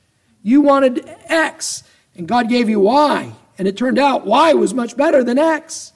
You 0.42 0.60
wanted 0.60 1.08
X, 1.26 1.84
and 2.16 2.26
God 2.26 2.48
gave 2.48 2.68
you 2.68 2.80
Y, 2.80 3.32
and 3.58 3.68
it 3.68 3.76
turned 3.76 3.98
out 3.98 4.26
Y 4.26 4.54
was 4.54 4.74
much 4.74 4.96
better 4.96 5.22
than 5.22 5.38
X. 5.38 5.92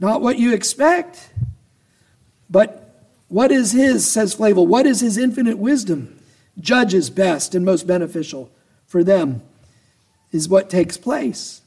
Not 0.00 0.22
what 0.22 0.40
you 0.40 0.52
expect, 0.52 1.30
but 2.50 2.81
what 3.32 3.50
is 3.50 3.72
his, 3.72 4.06
says 4.06 4.34
Flavel, 4.34 4.66
what 4.66 4.84
is 4.84 5.00
his 5.00 5.16
infinite 5.16 5.56
wisdom? 5.56 6.20
Judges 6.60 7.08
best 7.08 7.54
and 7.54 7.64
most 7.64 7.86
beneficial 7.86 8.50
for 8.86 9.02
them 9.02 9.40
is 10.32 10.50
what 10.50 10.68
takes 10.68 10.98
place. 10.98 11.62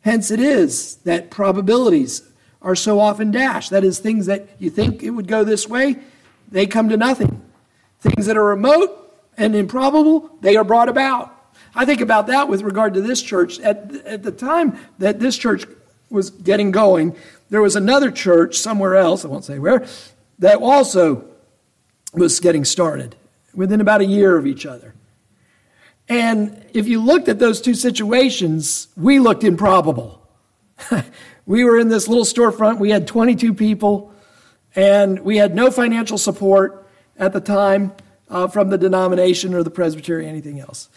Hence 0.00 0.32
it 0.32 0.40
is 0.40 0.96
that 1.04 1.30
probabilities 1.30 2.28
are 2.60 2.74
so 2.74 2.98
often 2.98 3.30
dashed. 3.30 3.70
That 3.70 3.84
is, 3.84 4.00
things 4.00 4.26
that 4.26 4.48
you 4.58 4.70
think 4.70 5.04
it 5.04 5.10
would 5.10 5.28
go 5.28 5.44
this 5.44 5.68
way, 5.68 5.98
they 6.50 6.66
come 6.66 6.88
to 6.88 6.96
nothing. 6.96 7.42
Things 8.00 8.26
that 8.26 8.36
are 8.36 8.46
remote 8.46 9.14
and 9.36 9.54
improbable, 9.54 10.28
they 10.40 10.56
are 10.56 10.64
brought 10.64 10.88
about. 10.88 11.32
I 11.76 11.84
think 11.84 12.00
about 12.00 12.26
that 12.26 12.48
with 12.48 12.62
regard 12.62 12.94
to 12.94 13.00
this 13.00 13.22
church. 13.22 13.60
At, 13.60 13.94
at 14.04 14.24
the 14.24 14.32
time 14.32 14.76
that 14.98 15.20
this 15.20 15.38
church 15.38 15.64
was 16.10 16.30
getting 16.30 16.72
going, 16.72 17.14
there 17.50 17.62
was 17.62 17.76
another 17.76 18.10
church 18.10 18.58
somewhere 18.58 18.96
else, 18.96 19.24
I 19.24 19.28
won't 19.28 19.44
say 19.44 19.60
where, 19.60 19.86
that 20.38 20.56
also 20.56 21.24
was 22.14 22.40
getting 22.40 22.64
started 22.64 23.16
within 23.54 23.80
about 23.80 24.00
a 24.00 24.04
year 24.04 24.36
of 24.36 24.46
each 24.46 24.66
other. 24.66 24.94
And 26.08 26.64
if 26.72 26.88
you 26.88 27.02
looked 27.02 27.28
at 27.28 27.38
those 27.38 27.60
two 27.60 27.74
situations, 27.74 28.88
we 28.96 29.18
looked 29.18 29.44
improbable. 29.44 30.26
we 31.46 31.64
were 31.64 31.78
in 31.78 31.88
this 31.88 32.08
little 32.08 32.24
storefront, 32.24 32.78
we 32.78 32.90
had 32.90 33.06
22 33.06 33.52
people, 33.52 34.12
and 34.74 35.20
we 35.20 35.36
had 35.36 35.54
no 35.54 35.70
financial 35.70 36.16
support 36.16 36.86
at 37.18 37.32
the 37.32 37.40
time 37.40 37.92
uh, 38.30 38.46
from 38.46 38.70
the 38.70 38.78
denomination 38.78 39.54
or 39.54 39.62
the 39.62 39.70
presbytery, 39.70 40.26
anything 40.26 40.60
else. 40.60 40.88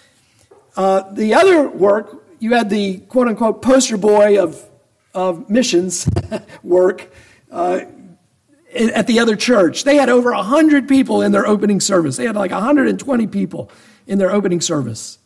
Uh, 0.78 1.12
the 1.12 1.34
other 1.34 1.68
work, 1.68 2.24
you 2.40 2.54
had 2.54 2.70
the 2.70 3.00
quote 3.00 3.28
unquote 3.28 3.62
poster 3.62 3.98
boy 3.98 4.42
of 4.42 4.66
of 5.14 5.50
missions 5.50 6.10
work 6.64 7.12
uh, 7.52 7.82
at 8.74 9.08
the 9.08 9.20
other 9.20 9.36
church. 9.36 9.84
They 9.84 9.98
had 9.98 10.10
over 10.10 10.32
100 10.32 10.88
people 10.88 11.22
in 11.22 11.32
their 11.32 11.46
opening 11.46 11.80
service. 11.80 12.18
They 12.18 12.26
had 12.26 12.36
like 12.36 12.52
120 12.52 13.28
people 13.28 13.72
in 14.08 14.18
their 14.18 14.32
opening 14.32 14.62
service 14.62 15.20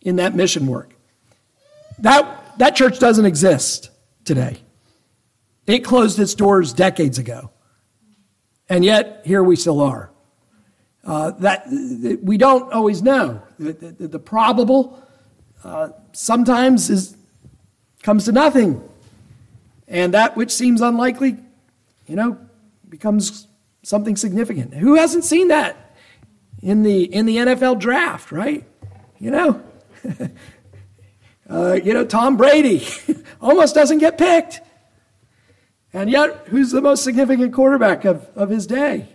in 0.00 0.16
that 0.16 0.34
mission 0.34 0.66
work. 0.66 0.94
That, 1.98 2.58
that 2.58 2.76
church 2.76 2.98
doesn't 2.98 3.24
exist 3.24 3.90
today. 4.24 4.58
It 5.66 5.80
closed 5.80 6.18
its 6.18 6.34
doors 6.34 6.72
decades 6.72 7.18
ago. 7.18 7.50
And 8.68 8.84
yet, 8.84 9.22
here 9.24 9.42
we 9.42 9.56
still 9.56 9.80
are. 9.80 10.10
Uh, 11.04 11.30
that 11.32 11.66
we 12.22 12.36
don't 12.36 12.72
always 12.72 13.02
know. 13.02 13.42
The, 13.58 13.72
the, 13.72 14.08
the 14.08 14.18
probable 14.18 15.02
uh, 15.64 15.90
sometimes 16.12 16.90
is, 16.90 17.16
comes 18.02 18.26
to 18.26 18.32
nothing. 18.32 18.86
And 19.86 20.12
that 20.14 20.36
which 20.36 20.52
seems 20.52 20.82
unlikely, 20.82 21.38
you 22.06 22.16
know, 22.16 22.38
becomes 22.88 23.46
something 23.82 24.16
significant. 24.16 24.74
Who 24.74 24.96
hasn't 24.96 25.24
seen 25.24 25.48
that 25.48 25.96
in 26.62 26.82
the 26.82 27.04
in 27.04 27.26
the 27.26 27.36
NFL 27.36 27.78
draft, 27.78 28.32
right? 28.32 28.64
You 29.18 29.30
know, 29.30 29.62
uh, 31.50 31.78
you 31.82 31.92
know 31.92 32.04
Tom 32.04 32.36
Brady 32.36 32.86
almost 33.40 33.74
doesn't 33.74 33.98
get 33.98 34.18
picked, 34.18 34.60
and 35.92 36.10
yet 36.10 36.46
who's 36.48 36.70
the 36.70 36.82
most 36.82 37.04
significant 37.04 37.52
quarterback 37.52 38.04
of, 38.04 38.28
of 38.34 38.50
his 38.50 38.66
day? 38.66 39.08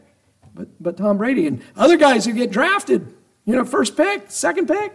But 0.53 0.67
but 0.81 0.97
Tom 0.97 1.17
Brady 1.17 1.47
and 1.47 1.61
other 1.75 1.97
guys 1.97 2.25
who 2.25 2.33
get 2.33 2.51
drafted, 2.51 3.13
you 3.45 3.55
know, 3.55 3.65
first 3.65 3.97
pick, 3.97 4.29
second 4.29 4.67
pick, 4.67 4.93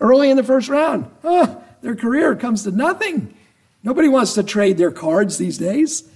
early 0.00 0.30
in 0.30 0.36
the 0.36 0.44
first 0.44 0.68
round. 0.68 1.10
Oh, 1.24 1.62
their 1.80 1.96
career 1.96 2.34
comes 2.36 2.64
to 2.64 2.70
nothing. 2.70 3.34
Nobody 3.82 4.08
wants 4.08 4.34
to 4.34 4.42
trade 4.42 4.76
their 4.76 4.90
cards 4.90 5.38
these 5.38 5.58
days. 5.58 6.08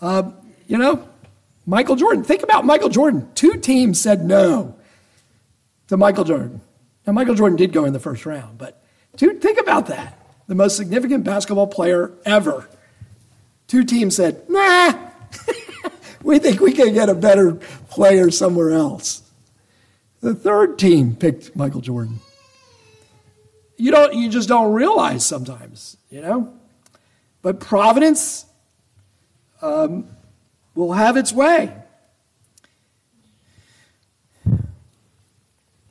Uh, 0.00 0.32
you 0.70 0.78
know, 0.78 1.08
Michael 1.66 1.96
Jordan. 1.96 2.22
Think 2.22 2.44
about 2.44 2.64
Michael 2.64 2.88
Jordan. 2.88 3.28
Two 3.34 3.56
teams 3.56 4.00
said 4.00 4.24
no 4.24 4.76
to 5.88 5.96
Michael 5.96 6.22
Jordan. 6.22 6.60
Now, 7.04 7.12
Michael 7.12 7.34
Jordan 7.34 7.56
did 7.56 7.72
go 7.72 7.84
in 7.84 7.92
the 7.92 7.98
first 7.98 8.24
round, 8.24 8.56
but 8.56 8.80
two, 9.16 9.34
think 9.40 9.58
about 9.58 9.86
that. 9.86 10.16
The 10.46 10.54
most 10.54 10.76
significant 10.76 11.24
basketball 11.24 11.66
player 11.66 12.12
ever. 12.24 12.68
Two 13.66 13.82
teams 13.82 14.14
said, 14.14 14.48
nah, 14.48 14.92
we 16.22 16.38
think 16.38 16.60
we 16.60 16.72
can 16.72 16.94
get 16.94 17.08
a 17.08 17.14
better 17.14 17.54
player 17.88 18.30
somewhere 18.30 18.70
else. 18.70 19.28
The 20.20 20.36
third 20.36 20.78
team 20.78 21.16
picked 21.16 21.56
Michael 21.56 21.80
Jordan. 21.80 22.20
You 23.76 23.90
don't 23.90 24.14
you 24.14 24.28
just 24.28 24.48
don't 24.48 24.72
realize 24.72 25.26
sometimes 25.26 25.96
you 26.10 26.20
know? 26.20 26.52
But 27.42 27.58
providence 27.58 28.44
um, 29.62 30.08
will 30.74 30.92
have 30.92 31.16
its 31.16 31.32
way. 31.32 31.74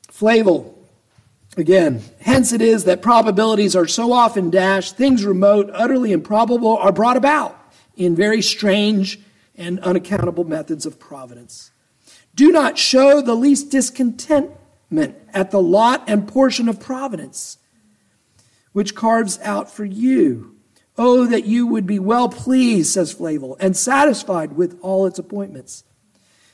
Flavel, 0.09 0.77
again, 1.55 2.01
hence 2.19 2.51
it 2.51 2.61
is 2.61 2.83
that 2.83 3.01
probabilities 3.01 3.75
are 3.75 3.87
so 3.87 4.11
often 4.11 4.49
dashed, 4.49 4.97
things 4.97 5.23
remote, 5.23 5.69
utterly 5.73 6.11
improbable 6.11 6.77
are 6.77 6.91
brought 6.91 7.17
about 7.17 7.57
in 7.95 8.15
very 8.15 8.41
strange 8.41 9.19
and 9.55 9.79
unaccountable 9.81 10.43
methods 10.43 10.85
of 10.85 10.99
providence. 10.99 11.71
Do 12.35 12.51
not 12.51 12.77
show 12.77 13.21
the 13.21 13.35
least 13.35 13.69
discontentment 13.71 15.15
at 15.33 15.51
the 15.51 15.61
lot 15.61 16.03
and 16.07 16.27
portion 16.27 16.67
of 16.69 16.79
providence 16.79 17.57
which 18.71 18.95
carves 18.95 19.39
out 19.41 19.71
for 19.71 19.85
you. 19.85 20.55
Oh, 21.01 21.25
that 21.27 21.45
you 21.45 21.65
would 21.65 21.87
be 21.87 21.97
well 21.97 22.27
pleased, 22.27 22.91
says 22.91 23.13
Flavel, 23.13 23.55
and 23.61 23.77
satisfied 23.77 24.57
with 24.57 24.77
all 24.81 25.05
its 25.05 25.17
appointments. 25.17 25.85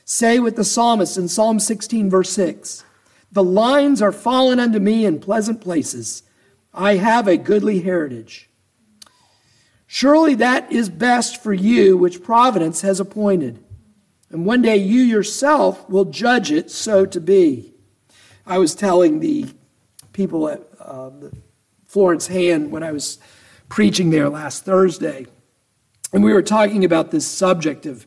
Say 0.04 0.38
with 0.38 0.54
the 0.54 0.62
psalmist 0.62 1.18
in 1.18 1.26
Psalm 1.26 1.58
16, 1.58 2.08
verse 2.08 2.30
6 2.30 2.84
The 3.32 3.42
lines 3.42 4.00
are 4.00 4.12
fallen 4.12 4.60
unto 4.60 4.78
me 4.78 5.04
in 5.04 5.18
pleasant 5.18 5.60
places. 5.60 6.22
I 6.72 6.94
have 6.94 7.26
a 7.26 7.36
goodly 7.36 7.80
heritage. 7.80 8.48
Surely 9.88 10.36
that 10.36 10.70
is 10.70 10.90
best 10.90 11.42
for 11.42 11.52
you, 11.52 11.96
which 11.96 12.22
providence 12.22 12.82
has 12.82 13.00
appointed. 13.00 13.58
And 14.30 14.46
one 14.46 14.62
day 14.62 14.76
you 14.76 15.00
yourself 15.02 15.90
will 15.90 16.04
judge 16.04 16.52
it 16.52 16.70
so 16.70 17.04
to 17.04 17.20
be. 17.20 17.74
I 18.46 18.58
was 18.58 18.76
telling 18.76 19.18
the 19.18 19.46
people 20.12 20.48
at 20.48 20.62
uh, 20.78 21.10
Florence 21.88 22.28
Hand 22.28 22.70
when 22.70 22.84
I 22.84 22.92
was 22.92 23.18
preaching 23.68 24.10
there 24.10 24.28
last 24.28 24.64
Thursday. 24.64 25.26
And 26.12 26.22
we 26.22 26.32
were 26.32 26.42
talking 26.42 26.84
about 26.84 27.10
this 27.10 27.26
subject 27.26 27.86
of 27.86 28.06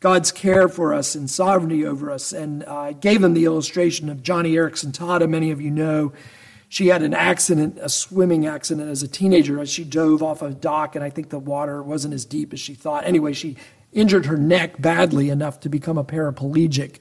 God's 0.00 0.30
care 0.30 0.68
for 0.68 0.94
us 0.94 1.14
and 1.14 1.28
sovereignty 1.28 1.84
over 1.84 2.10
us. 2.10 2.32
And 2.32 2.64
I 2.64 2.92
gave 2.92 3.20
them 3.20 3.34
the 3.34 3.44
illustration 3.44 4.08
of 4.08 4.18
Joni 4.18 4.52
Eareckson 4.52 4.92
Tada. 4.92 5.28
Many 5.28 5.50
of 5.50 5.60
you 5.60 5.70
know 5.70 6.12
she 6.68 6.88
had 6.88 7.02
an 7.02 7.14
accident, 7.14 7.78
a 7.80 7.88
swimming 7.88 8.46
accident 8.46 8.90
as 8.90 9.02
a 9.02 9.08
teenager 9.08 9.58
as 9.58 9.70
she 9.70 9.84
dove 9.84 10.22
off 10.22 10.42
a 10.42 10.50
dock, 10.50 10.94
and 10.94 11.02
I 11.02 11.08
think 11.08 11.30
the 11.30 11.38
water 11.38 11.82
wasn't 11.82 12.12
as 12.12 12.26
deep 12.26 12.52
as 12.52 12.60
she 12.60 12.74
thought. 12.74 13.04
Anyway, 13.04 13.32
she 13.32 13.56
injured 13.92 14.26
her 14.26 14.36
neck 14.36 14.80
badly 14.80 15.30
enough 15.30 15.60
to 15.60 15.70
become 15.70 15.96
a 15.96 16.04
paraplegic. 16.04 16.98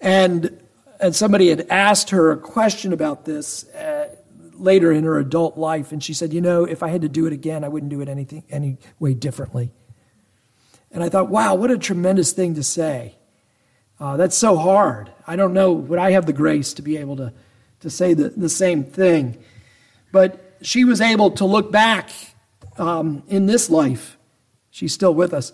And, 0.00 0.62
and 1.00 1.16
somebody 1.16 1.48
had 1.48 1.66
asked 1.68 2.10
her 2.10 2.30
a 2.30 2.36
question 2.36 2.92
about 2.92 3.24
this 3.24 3.68
uh, 3.70 3.95
later 4.60 4.92
in 4.92 5.04
her 5.04 5.18
adult 5.18 5.56
life, 5.56 5.92
and 5.92 6.02
she 6.02 6.14
said, 6.14 6.32
You 6.32 6.40
know, 6.40 6.64
if 6.64 6.82
I 6.82 6.88
had 6.88 7.02
to 7.02 7.08
do 7.08 7.26
it 7.26 7.32
again, 7.32 7.64
I 7.64 7.68
wouldn't 7.68 7.90
do 7.90 8.00
it 8.00 8.08
anything, 8.08 8.44
any 8.50 8.78
way 8.98 9.14
differently. 9.14 9.72
And 10.90 11.02
I 11.02 11.08
thought, 11.08 11.28
wow, 11.28 11.54
what 11.54 11.70
a 11.70 11.78
tremendous 11.78 12.32
thing 12.32 12.54
to 12.54 12.62
say. 12.62 13.16
Uh, 13.98 14.16
that's 14.16 14.36
so 14.36 14.56
hard. 14.56 15.12
I 15.26 15.36
don't 15.36 15.52
know, 15.52 15.72
would 15.72 15.98
I 15.98 16.12
have 16.12 16.26
the 16.26 16.32
grace 16.32 16.72
to 16.74 16.82
be 16.82 16.96
able 16.96 17.16
to, 17.16 17.32
to 17.80 17.90
say 17.90 18.14
the, 18.14 18.30
the 18.30 18.48
same 18.48 18.84
thing? 18.84 19.42
But 20.12 20.58
she 20.62 20.84
was 20.84 21.00
able 21.00 21.32
to 21.32 21.44
look 21.44 21.70
back 21.70 22.10
um, 22.78 23.22
in 23.28 23.46
this 23.46 23.68
life. 23.68 24.16
She's 24.70 24.92
still 24.92 25.14
with 25.14 25.32
us 25.32 25.52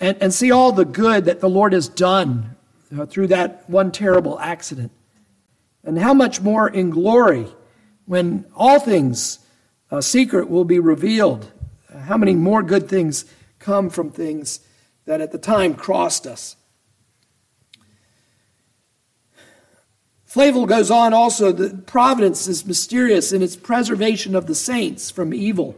and, 0.00 0.16
and 0.20 0.32
see 0.34 0.50
all 0.50 0.72
the 0.72 0.84
good 0.84 1.26
that 1.26 1.40
the 1.40 1.48
Lord 1.48 1.72
has 1.72 1.88
done 1.88 2.56
uh, 2.96 3.06
through 3.06 3.28
that 3.28 3.68
one 3.68 3.92
terrible 3.92 4.38
accident. 4.38 4.92
And 5.84 5.98
how 5.98 6.14
much 6.14 6.40
more 6.40 6.68
in 6.68 6.90
glory 6.90 7.46
when 8.06 8.44
all 8.54 8.80
things 8.80 9.38
uh, 9.90 10.00
secret 10.00 10.48
will 10.48 10.64
be 10.64 10.78
revealed. 10.78 11.50
How 12.06 12.16
many 12.16 12.34
more 12.34 12.62
good 12.62 12.88
things 12.88 13.24
come 13.58 13.90
from 13.90 14.10
things 14.10 14.60
that 15.04 15.20
at 15.20 15.32
the 15.32 15.38
time 15.38 15.74
crossed 15.74 16.26
us. 16.26 16.56
Flavel 20.24 20.66
goes 20.66 20.90
on 20.90 21.12
also 21.12 21.52
that 21.52 21.86
providence 21.86 22.48
is 22.48 22.64
mysterious 22.64 23.32
in 23.32 23.42
its 23.42 23.56
preservation 23.56 24.34
of 24.34 24.46
the 24.46 24.54
saints 24.54 25.10
from 25.10 25.34
evil. 25.34 25.76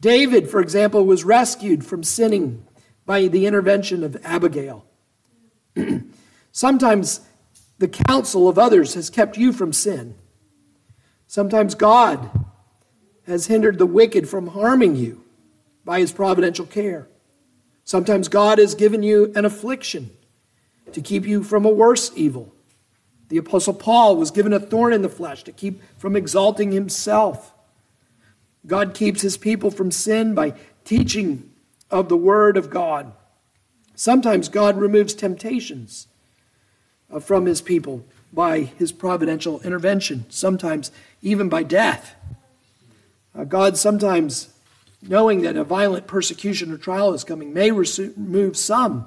David, 0.00 0.48
for 0.48 0.60
example, 0.60 1.04
was 1.04 1.24
rescued 1.24 1.84
from 1.84 2.04
sinning 2.04 2.64
by 3.04 3.26
the 3.26 3.46
intervention 3.46 4.04
of 4.04 4.16
Abigail. 4.22 4.84
Sometimes 6.52 7.20
the 7.78 7.88
counsel 7.88 8.48
of 8.48 8.58
others 8.58 8.94
has 8.94 9.10
kept 9.10 9.36
you 9.36 9.52
from 9.52 9.72
sin. 9.72 10.14
Sometimes 11.34 11.74
God 11.74 12.30
has 13.26 13.48
hindered 13.48 13.76
the 13.76 13.86
wicked 13.86 14.28
from 14.28 14.46
harming 14.46 14.94
you 14.94 15.24
by 15.84 15.98
his 15.98 16.12
providential 16.12 16.64
care. 16.64 17.08
Sometimes 17.82 18.28
God 18.28 18.58
has 18.58 18.76
given 18.76 19.02
you 19.02 19.32
an 19.34 19.44
affliction 19.44 20.12
to 20.92 21.00
keep 21.00 21.26
you 21.26 21.42
from 21.42 21.64
a 21.64 21.70
worse 21.70 22.12
evil. 22.14 22.54
The 23.30 23.38
Apostle 23.38 23.74
Paul 23.74 24.14
was 24.14 24.30
given 24.30 24.52
a 24.52 24.60
thorn 24.60 24.92
in 24.92 25.02
the 25.02 25.08
flesh 25.08 25.42
to 25.42 25.50
keep 25.50 25.82
from 25.98 26.14
exalting 26.14 26.70
himself. 26.70 27.52
God 28.64 28.94
keeps 28.94 29.20
his 29.20 29.36
people 29.36 29.72
from 29.72 29.90
sin 29.90 30.36
by 30.36 30.54
teaching 30.84 31.50
of 31.90 32.08
the 32.08 32.16
Word 32.16 32.56
of 32.56 32.70
God. 32.70 33.12
Sometimes 33.96 34.48
God 34.48 34.76
removes 34.78 35.14
temptations 35.14 36.06
uh, 37.10 37.18
from 37.18 37.46
his 37.46 37.60
people 37.60 38.06
by 38.34 38.60
his 38.60 38.92
providential 38.92 39.60
intervention, 39.60 40.26
sometimes 40.28 40.90
even 41.22 41.48
by 41.48 41.62
death. 41.62 42.14
Uh, 43.34 43.44
God 43.44 43.76
sometimes, 43.76 44.52
knowing 45.02 45.42
that 45.42 45.56
a 45.56 45.64
violent 45.64 46.06
persecution 46.06 46.72
or 46.72 46.78
trial 46.78 47.14
is 47.14 47.24
coming, 47.24 47.54
may 47.54 47.70
remove 47.70 48.56
some 48.56 49.06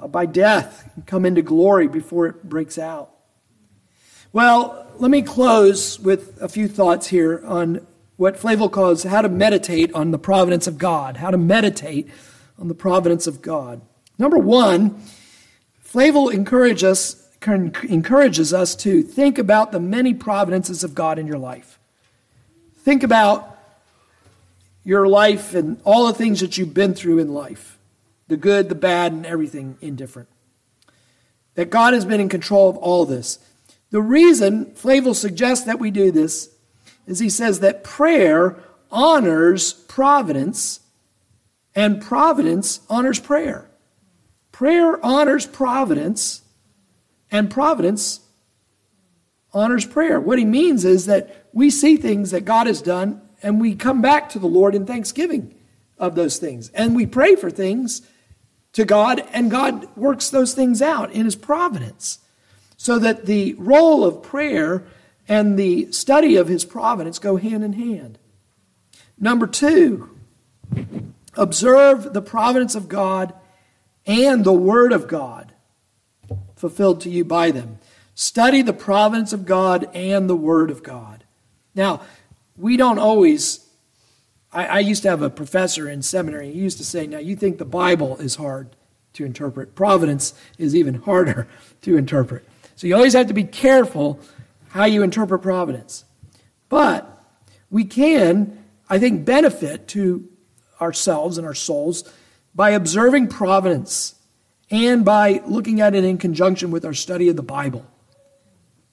uh, 0.00 0.06
by 0.06 0.26
death 0.26 0.90
and 0.94 1.06
come 1.06 1.26
into 1.26 1.42
glory 1.42 1.88
before 1.88 2.26
it 2.26 2.48
breaks 2.48 2.78
out. 2.78 3.10
Well, 4.32 4.86
let 4.96 5.10
me 5.10 5.22
close 5.22 5.98
with 5.98 6.40
a 6.42 6.48
few 6.48 6.68
thoughts 6.68 7.08
here 7.08 7.42
on 7.44 7.86
what 8.16 8.36
Flavel 8.36 8.68
calls 8.68 9.04
how 9.04 9.22
to 9.22 9.28
meditate 9.28 9.92
on 9.94 10.10
the 10.10 10.18
providence 10.18 10.66
of 10.66 10.76
God, 10.76 11.18
how 11.18 11.30
to 11.30 11.38
meditate 11.38 12.08
on 12.58 12.68
the 12.68 12.74
providence 12.74 13.26
of 13.26 13.40
God. 13.40 13.80
Number 14.18 14.38
one, 14.38 15.00
Flavel 15.80 16.28
encourages 16.28 16.84
us, 16.84 17.27
encourages 17.46 18.52
us 18.52 18.74
to 18.76 19.02
think 19.02 19.38
about 19.38 19.72
the 19.72 19.80
many 19.80 20.12
providences 20.14 20.82
of 20.82 20.94
God 20.94 21.18
in 21.18 21.26
your 21.26 21.38
life. 21.38 21.78
Think 22.78 23.02
about 23.02 23.56
your 24.84 25.06
life 25.06 25.54
and 25.54 25.80
all 25.84 26.06
the 26.06 26.14
things 26.14 26.40
that 26.40 26.56
you've 26.56 26.74
been 26.74 26.94
through 26.94 27.18
in 27.18 27.32
life 27.32 27.78
the 28.28 28.36
good, 28.36 28.68
the 28.68 28.74
bad, 28.74 29.12
and 29.12 29.24
everything 29.24 29.78
indifferent. 29.80 30.28
That 31.54 31.70
God 31.70 31.94
has 31.94 32.04
been 32.04 32.20
in 32.20 32.28
control 32.28 32.68
of 32.68 32.76
all 32.76 33.06
this. 33.06 33.38
The 33.90 34.02
reason 34.02 34.74
Flavel 34.74 35.14
suggests 35.14 35.64
that 35.64 35.78
we 35.78 35.90
do 35.90 36.10
this 36.10 36.50
is 37.06 37.20
he 37.20 37.30
says 37.30 37.60
that 37.60 37.82
prayer 37.82 38.58
honors 38.90 39.72
providence 39.72 40.80
and 41.74 42.02
providence 42.02 42.80
honors 42.90 43.18
prayer. 43.18 43.68
Prayer 44.52 45.04
honors 45.04 45.46
providence 45.46 46.42
and 47.30 47.50
providence 47.50 48.20
honors 49.52 49.86
prayer. 49.86 50.20
What 50.20 50.38
he 50.38 50.44
means 50.44 50.84
is 50.84 51.06
that 51.06 51.46
we 51.52 51.70
see 51.70 51.96
things 51.96 52.30
that 52.30 52.44
God 52.44 52.66
has 52.66 52.82
done 52.82 53.22
and 53.42 53.60
we 53.60 53.74
come 53.74 54.02
back 54.02 54.28
to 54.30 54.38
the 54.38 54.46
Lord 54.46 54.74
in 54.74 54.86
thanksgiving 54.86 55.54
of 55.98 56.14
those 56.14 56.38
things. 56.38 56.70
And 56.70 56.94
we 56.94 57.06
pray 57.06 57.34
for 57.34 57.50
things 57.50 58.02
to 58.72 58.84
God 58.84 59.24
and 59.32 59.50
God 59.50 59.88
works 59.96 60.30
those 60.30 60.54
things 60.54 60.82
out 60.82 61.10
in 61.12 61.24
his 61.24 61.36
providence. 61.36 62.20
So 62.76 62.98
that 63.00 63.26
the 63.26 63.54
role 63.54 64.04
of 64.04 64.22
prayer 64.22 64.84
and 65.26 65.58
the 65.58 65.90
study 65.90 66.36
of 66.36 66.46
his 66.46 66.64
providence 66.64 67.18
go 67.18 67.36
hand 67.36 67.64
in 67.64 67.72
hand. 67.72 68.18
Number 69.18 69.48
two, 69.48 70.16
observe 71.36 72.12
the 72.12 72.22
providence 72.22 72.76
of 72.76 72.88
God 72.88 73.34
and 74.06 74.44
the 74.44 74.52
Word 74.52 74.92
of 74.92 75.08
God 75.08 75.52
fulfilled 76.58 77.00
to 77.02 77.10
you 77.10 77.24
by 77.24 77.50
them. 77.50 77.78
Study 78.14 78.62
the 78.62 78.72
providence 78.72 79.32
of 79.32 79.46
God 79.46 79.88
and 79.94 80.28
the 80.28 80.36
Word 80.36 80.70
of 80.70 80.82
God. 80.82 81.24
Now, 81.74 82.02
we 82.56 82.76
don't 82.76 82.98
always, 82.98 83.66
I, 84.52 84.66
I, 84.66 84.78
used 84.80 85.02
to 85.04 85.10
have 85.10 85.22
a 85.22 85.30
professor 85.30 85.88
in 85.88 86.02
seminary. 86.02 86.52
He 86.52 86.58
used 86.58 86.78
to 86.78 86.84
say, 86.84 87.06
Now, 87.06 87.18
you 87.18 87.36
think 87.36 87.58
the 87.58 87.64
Bible 87.64 88.16
is 88.16 88.34
hard 88.34 88.70
to 89.14 89.24
interpret, 89.24 89.74
providence 89.74 90.34
is 90.58 90.74
even 90.74 90.94
harder 90.94 91.46
to 91.82 91.96
interpret. 91.96 92.44
So 92.74 92.86
you 92.86 92.94
always 92.96 93.14
have 93.14 93.28
to 93.28 93.34
be 93.34 93.44
careful 93.44 94.20
how 94.70 94.84
you 94.84 95.02
interpret 95.02 95.42
providence. 95.42 96.04
But 96.68 97.24
we 97.70 97.84
can, 97.84 98.64
I 98.88 98.98
think, 98.98 99.24
benefit 99.24 99.88
to 99.88 100.28
ourselves 100.80 101.38
and 101.38 101.46
our 101.46 101.54
souls 101.54 102.04
by 102.54 102.70
observing 102.70 103.28
providence 103.28 104.14
and 104.70 105.04
by 105.04 105.42
looking 105.46 105.80
at 105.80 105.94
it 105.94 106.04
in 106.04 106.18
conjunction 106.18 106.70
with 106.70 106.84
our 106.84 106.94
study 106.94 107.28
of 107.28 107.36
the 107.36 107.42
Bible. 107.42 107.86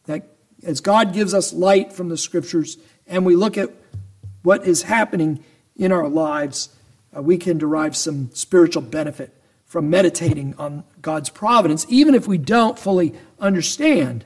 That 0.05 0.27
as 0.63 0.81
God 0.81 1.13
gives 1.13 1.33
us 1.33 1.53
light 1.53 1.93
from 1.93 2.09
the 2.09 2.17
scriptures 2.17 2.77
and 3.07 3.25
we 3.25 3.35
look 3.35 3.57
at 3.57 3.69
what 4.41 4.65
is 4.65 4.83
happening 4.83 5.43
in 5.75 5.91
our 5.91 6.07
lives, 6.07 6.69
uh, 7.15 7.21
we 7.21 7.37
can 7.37 7.57
derive 7.57 7.95
some 7.95 8.29
spiritual 8.33 8.81
benefit 8.81 9.33
from 9.65 9.89
meditating 9.89 10.55
on 10.57 10.83
God's 11.01 11.29
providence, 11.29 11.85
even 11.89 12.15
if 12.15 12.27
we 12.27 12.37
don't 12.37 12.77
fully 12.77 13.13
understand 13.39 14.23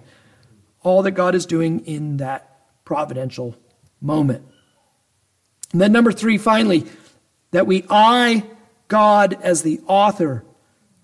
all 0.83 1.01
that 1.03 1.11
God 1.11 1.33
is 1.35 1.45
doing 1.45 1.79
in 1.85 2.17
that 2.17 2.57
providential 2.85 3.55
moment. 4.01 4.45
And 5.71 5.81
then, 5.81 5.91
number 5.91 6.11
three, 6.11 6.37
finally, 6.37 6.85
that 7.51 7.67
we 7.67 7.85
eye 7.89 8.43
God 8.87 9.37
as 9.41 9.61
the 9.63 9.81
author 9.87 10.43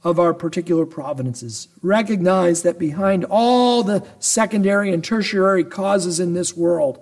of 0.06 0.20
our 0.20 0.36
particular 0.36 0.86
providences. 0.86 1.68
Recognize 1.82 2.62
that 2.62 2.78
behind 2.78 3.26
all 3.28 3.82
the 3.82 4.08
secondary 4.20 4.94
and 4.94 5.04
tertiary 5.04 5.64
causes 5.64 6.20
in 6.20 6.36
this 6.36 6.56
world, 6.56 7.00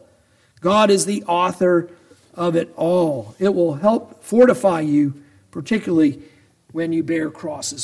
God 0.62 0.90
is 0.90 1.06
the 1.06 1.22
author 1.26 1.90
of 2.34 2.56
it 2.56 2.74
all. 2.78 3.36
It 3.40 3.54
will 3.54 3.76
help 3.76 4.24
fortify 4.24 4.80
you, 4.80 5.22
particularly 5.52 6.22
when 6.72 6.94
you 6.94 7.04
bear 7.04 7.30
crosses. 7.30 7.84